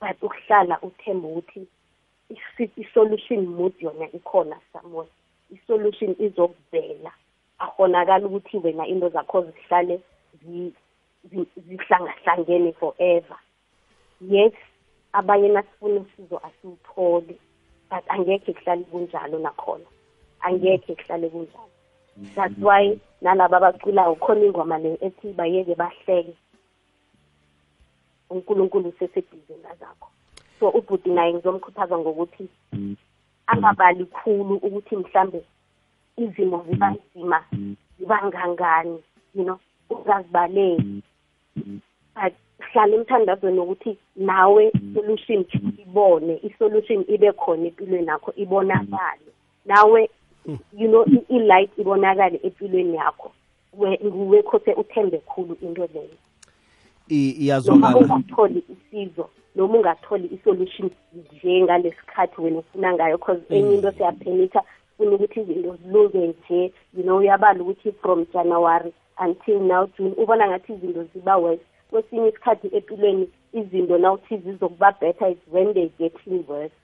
but 0.00 0.22
ukuhlala 0.22 0.78
uthemba 0.82 1.28
ukuthi 1.28 1.66
isi- 2.30 2.74
i-solution 2.76 3.46
mood 3.46 3.72
yona 3.80 4.06
ikhona 4.12 4.56
somewhere. 4.72 5.08
I-solution 5.54 6.16
izokuvela. 6.18 7.12
Akhonakala 7.58 8.26
ukuthi 8.26 8.56
wena 8.58 8.86
into 8.86 9.08
zakho 9.08 9.42
zihlale 9.42 10.00
zi- 10.42 10.74
zi- 11.30 11.48
zihlangahlangene 11.68 12.72
forever. 12.72 13.38
Yes 14.20 14.52
abanye 15.12 15.48
nasifuna 15.48 16.00
usizo 16.00 16.40
asiwutholi 16.46 17.38
but 17.90 18.04
angekhe 18.08 18.52
kuhlale 18.52 18.84
kunjalo 18.84 19.38
nakhona. 19.38 19.86
Angekhe 20.40 20.94
kuhlale 20.94 21.28
kunjalo. 21.28 21.70
That's 22.34 22.58
why 22.58 22.98
nalaba 23.22 23.56
abaculayo 23.56 24.14
khona 24.14 24.44
ingoma 24.44 24.78
le 24.78 24.98
ethi 25.00 25.32
bayeke 25.32 25.74
bahleke. 25.74 26.34
Unkulunkulu 28.30 28.88
usesebhizi 28.88 29.52
ngazakho 29.60 30.08
so 30.60 30.68
ubhuti 30.68 31.10
naye 31.10 31.34
ngizomkhuthaza 31.34 31.98
ngokuthi 31.98 32.48
angabali 33.46 34.04
khulu 34.04 34.54
ukuthi 34.54 34.96
mhlambe 34.96 35.42
izimo 36.16 36.64
ziba 36.70 36.90
nzima 36.90 37.44
ziba 37.98 38.22
ngangani 38.26 39.02
you 39.34 39.44
know 39.44 39.58
ungazibaleki 39.90 41.02
but 42.14 42.32
hlala 42.58 42.94
emthandazweni 42.96 43.58
ukuthi 43.60 43.98
nawe 44.16 44.72
solution 44.94 45.44
ibone 45.82 46.40
i-solution 46.42 47.04
ibe 47.08 47.32
khona 47.32 47.66
empilweni 47.66 48.06
yakho 48.06 48.32
ibonakale 48.36 49.30
nawe 49.64 50.10
you 50.76 50.88
know 50.88 51.04
i-light 51.28 51.70
ibonakale 51.78 52.40
empilweni 52.42 52.96
yakho 52.96 53.32
We- 53.78 54.00
nguwe 54.04 54.42
khose 54.42 54.72
uthembe 54.72 55.18
khulu 55.18 55.56
into 55.60 55.86
leyo 55.94 56.16
iyazwakala. 57.08 57.96
ungatholi 57.96 58.62
usizo 58.68 59.28
noma 59.56 59.78
ungatholi 59.78 60.26
i-solution 60.34 60.90
nje 61.14 61.62
ngalesikhathi 61.62 62.40
wena 62.40 62.58
ufuna 62.58 62.92
ngayo 62.94 63.18
cause 63.18 63.42
enye 63.50 63.74
into 63.74 63.92
siyaphenitha 63.92 64.62
funa 64.96 65.10
ukuthi 65.10 65.40
izinto 65.40 65.76
zilunge 65.84 66.18
nje 66.26 66.72
you 66.96 67.02
know 67.02 67.18
uyabala 67.18 67.60
ukuthi 67.62 67.92
from 67.92 68.26
january 68.32 68.92
until 69.26 69.60
now 69.60 69.86
june 69.98 70.14
ubona 70.16 70.48
ngathi 70.48 70.72
izinto 70.72 71.04
ziba 71.14 71.36
worse. 71.36 71.62
Kwesinye 71.90 72.28
isikhathi 72.28 72.68
empilweni 72.76 73.28
izinto 73.52 73.98
nawuthi 73.98 74.36
zizokuba 74.38 74.92
better 75.00 75.28
is 75.30 75.38
when 75.52 75.74
they 75.74 75.88
getting 75.98 76.44
worse. 76.48 76.74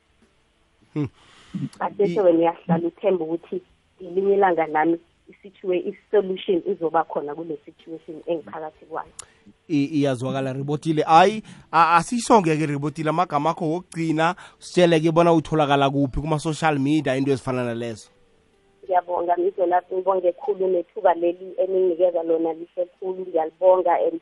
Kasese 1.78 2.20
wena 2.20 2.38
uyahlala 2.38 2.86
uthemba 2.88 3.24
ukuthi 3.24 3.60
ngelinye 4.02 4.34
ilanga 4.34 4.66
nami 4.66 4.92
i-situa- 4.94 5.11
i-solution 5.44 6.62
izoba 6.66 7.04
khona 7.04 7.34
kule 7.34 7.58
situation 7.64 8.22
engiphakathi 8.26 8.84
kwayo. 8.86 9.08
I- 9.68 9.84
iyazwakala 10.00 10.52
ribotile. 10.52 11.02
Hayi 11.02 11.42
a- 11.72 11.96
asisonge-ke 11.96 12.66
ribotile 12.66 13.10
amagama 13.10 13.50
akho 13.50 13.64
wokugcina. 13.64 14.34
Sitshele-ke 14.58 15.10
bona 15.12 15.32
utholakala 15.32 15.90
kuphi 15.90 16.20
kuma-social 16.20 16.78
media 16.78 17.16
into 17.16 17.30
ezifana 17.32 17.64
nalezo. 17.64 18.10
Ngiyabonga 18.84 19.36
mizo 19.36 19.66
lapho 19.66 19.96
ngibonge 19.96 20.32
khulu 20.32 20.66
nethuba 20.68 21.14
leli 21.14 21.54
eninginikeza 21.58 22.22
lona 22.22 22.52
lihle 22.52 22.86
khulu. 22.98 23.26
Ngiyalibonga 23.26 23.94
and 24.06 24.20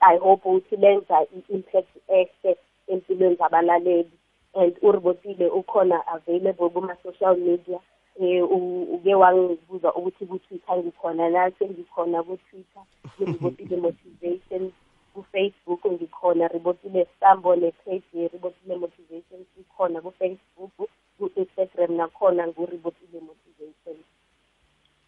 i 0.00 0.16
hope 0.18 0.48
ukuthi 0.48 0.76
lenza 0.76 1.22
i-impact 1.36 1.88
ehle 2.08 2.56
empilweni 2.88 3.36
zabalaleli. 3.36 4.10
And 4.54 4.76
uribotile 4.82 5.48
ukhona 5.48 6.00
available 6.06 6.70
kuma-social 6.70 7.36
media. 7.36 7.78
Um 8.18 8.82
uke 8.94 9.14
wangibuza 9.14 9.94
ukuthi 9.94 10.26
ku-twitter 10.26 10.76
ngikhona 10.78 11.30
nase 11.30 11.68
ngikhona 11.68 12.22
ku-twitter 12.22 12.82
ribotile 13.18 13.76
motivation 13.76 14.72
ku-facebook 15.14 15.80
ngikhona 15.86 16.48
ribotile 16.48 17.06
sambo 17.20 17.56
nepage 17.56 18.04
ye-ribotile 18.12 18.76
motivation 18.76 19.40
sikhona 19.54 20.00
ku-facebook 20.00 20.70
ku-instagram 21.18 21.96
nakhona 21.96 22.46
nguribotile 22.46 23.20
motivation. 23.20 23.96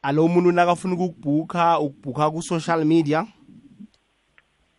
Alo 0.02 0.24
umuntu 0.24 0.52
nakafuna 0.52 0.94
ukukubhukha 0.94 1.80
ukubhukha 1.80 2.30
ku-social 2.30 2.84
media? 2.84 3.26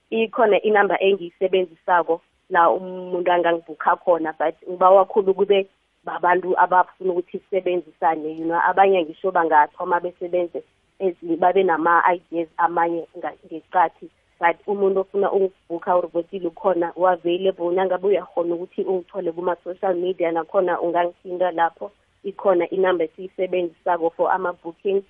Ikhona 0.09 0.61
inamba 0.61 0.97
engiyisebenzisako 1.01 2.21
la 2.49 2.69
umuntu 2.69 3.31
angangibhukha 3.31 3.95
khona 3.95 4.33
but 4.33 4.55
ngiba 4.69 4.89
wakhulu 4.89 5.33
kube 5.33 5.67
babantu 6.09 6.59
abafuna 6.59 7.11
ukuthi 7.13 7.39
sisebenzisane 7.39 8.29
you 8.39 8.45
know 8.45 8.59
abanye 8.69 9.01
ngisho 9.03 9.31
bangathoma 9.31 9.99
besebenze 9.99 10.63
ezi- 10.99 11.37
babe 11.37 11.63
nama-ideas 11.63 12.49
amanye 12.57 13.07
nga- 13.17 13.33
ngeqathi 13.45 14.09
but 14.39 14.55
umuntu 14.67 14.99
ofuna 14.99 15.31
ukubhukha 15.31 15.97
uribotile 15.97 16.47
ukhona 16.47 16.93
u-available 16.95 17.71
nangabe 17.75 18.07
uyakhona 18.07 18.55
ukuthi 18.55 18.81
ungithole 18.83 19.31
kuma-social 19.31 19.95
media 19.95 20.31
nakhona 20.31 20.81
ungangithinta 20.81 21.51
lapho 21.51 21.91
ikhona 22.23 22.69
inamba 22.69 23.03
esiyisebenzisako 23.03 24.09
for 24.09 24.31
ama-bookings 24.31 25.03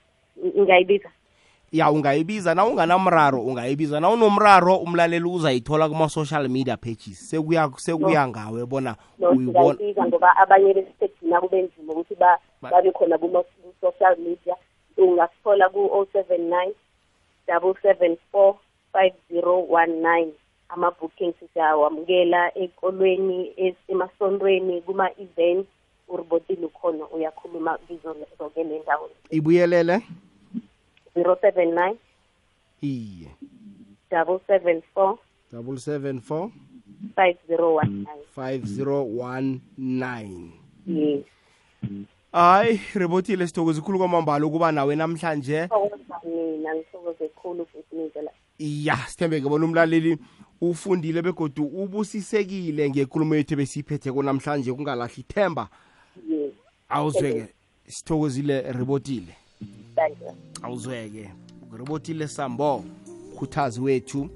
ngayibiza 0.60 1.10
ya 1.72 1.92
ungayibiza 1.92 2.56
na 2.56 2.66
unganamraro 2.66 3.42
ungayibiza 3.42 4.00
na 4.00 4.10
unomraro 4.10 4.76
umlaleli 4.78 5.26
uzayithola 5.26 5.90
kuma-social 5.90 6.50
media 6.50 6.78
pages. 6.78 7.30
Sekuya 7.30 7.70
sekuya 7.78 8.28
ngawe 8.28 8.66
bona 8.66 8.96
no 9.20 9.30
uyibona. 9.30 9.74
singayibiza 9.74 10.06
ngoba 10.06 10.38
abanye 10.38 10.74
besekugcina 10.74 11.42
kube 11.42 11.62
nzima 11.62 11.94
ukuthi 11.94 12.16
ba- 12.16 12.40
Ba- 12.62 12.70
babe 12.72 12.92
khona 12.92 13.18
kuma-social 13.18 14.18
media. 14.18 14.56
Ungasithola 14.98 15.70
ku-o 15.70 16.06
seven 16.14 16.50
nine 16.50 16.74
double 17.48 17.74
seven 17.82 18.18
four 18.32 18.56
five 18.94 19.14
zero 19.32 19.60
one 19.70 20.02
nine. 20.02 20.32
Ama-bookings 20.70 21.36
siyawamukela 21.54 22.52
ekolweni 22.58 23.54
es- 23.58 23.84
emasontweni 23.88 24.82
kuma-events. 24.82 25.68
Uribotile 26.10 26.66
ukhona 26.66 27.06
uyakhuluma 27.08 27.78
kizo 27.88 28.16
zoke 28.40 28.64
le 28.64 28.80
ndawo. 28.80 29.10
Ibuyelele? 29.30 30.02
Zero 31.20 31.38
seven 31.42 31.76
nine. 31.76 31.98
Iye. 32.82 33.28
Double 34.10 34.40
seven 34.48 34.82
four. 34.94 35.20
Double 35.52 35.78
seven 35.78 36.22
four. 36.22 36.52
Five 37.16 37.38
zero 37.48 37.76
one 37.76 38.04
nine. 38.04 38.24
Five 38.32 38.68
zero 38.68 39.04
one 39.04 39.62
nine. 39.78 40.54
Yes. 40.86 41.24
Hayi 42.32 42.82
ribotile 42.96 43.48
sithokoza 43.48 43.80
ikhulu 43.80 43.98
kwamambala 43.98 44.46
ukuba 44.46 44.72
nawe 44.72 44.96
namhlanje. 44.96 45.68
Thokoza 45.68 46.20
mina 46.24 46.76
ngithokoze 46.76 47.28
khulu 47.28 47.66
futhi 47.66 47.96
nindlela. 47.96 48.32
Ya 48.60 48.98
sithembeke 49.08 49.50
bona 49.50 49.66
umlaleli 49.66 50.18
ufundile 50.62 51.22
begodu 51.22 51.66
ubusisekile 51.66 52.90
ngenkulumo 52.90 53.36
yethu 53.36 53.54
ebesiyiphetheko 53.54 54.24
namhlanje 54.24 54.74
kungalahli 54.74 55.22
ithemba. 55.22 55.70
Awuzweke 56.90 57.54
sithokozile 57.88 58.72
ribotile 58.72 59.36
thank 60.00 60.18
you. 60.22 60.49
Awuzweke. 60.64 61.30
Ribotile 61.78 62.28
sambo 62.28 62.84
khuthazi 63.38 63.82
wethu 63.82 64.30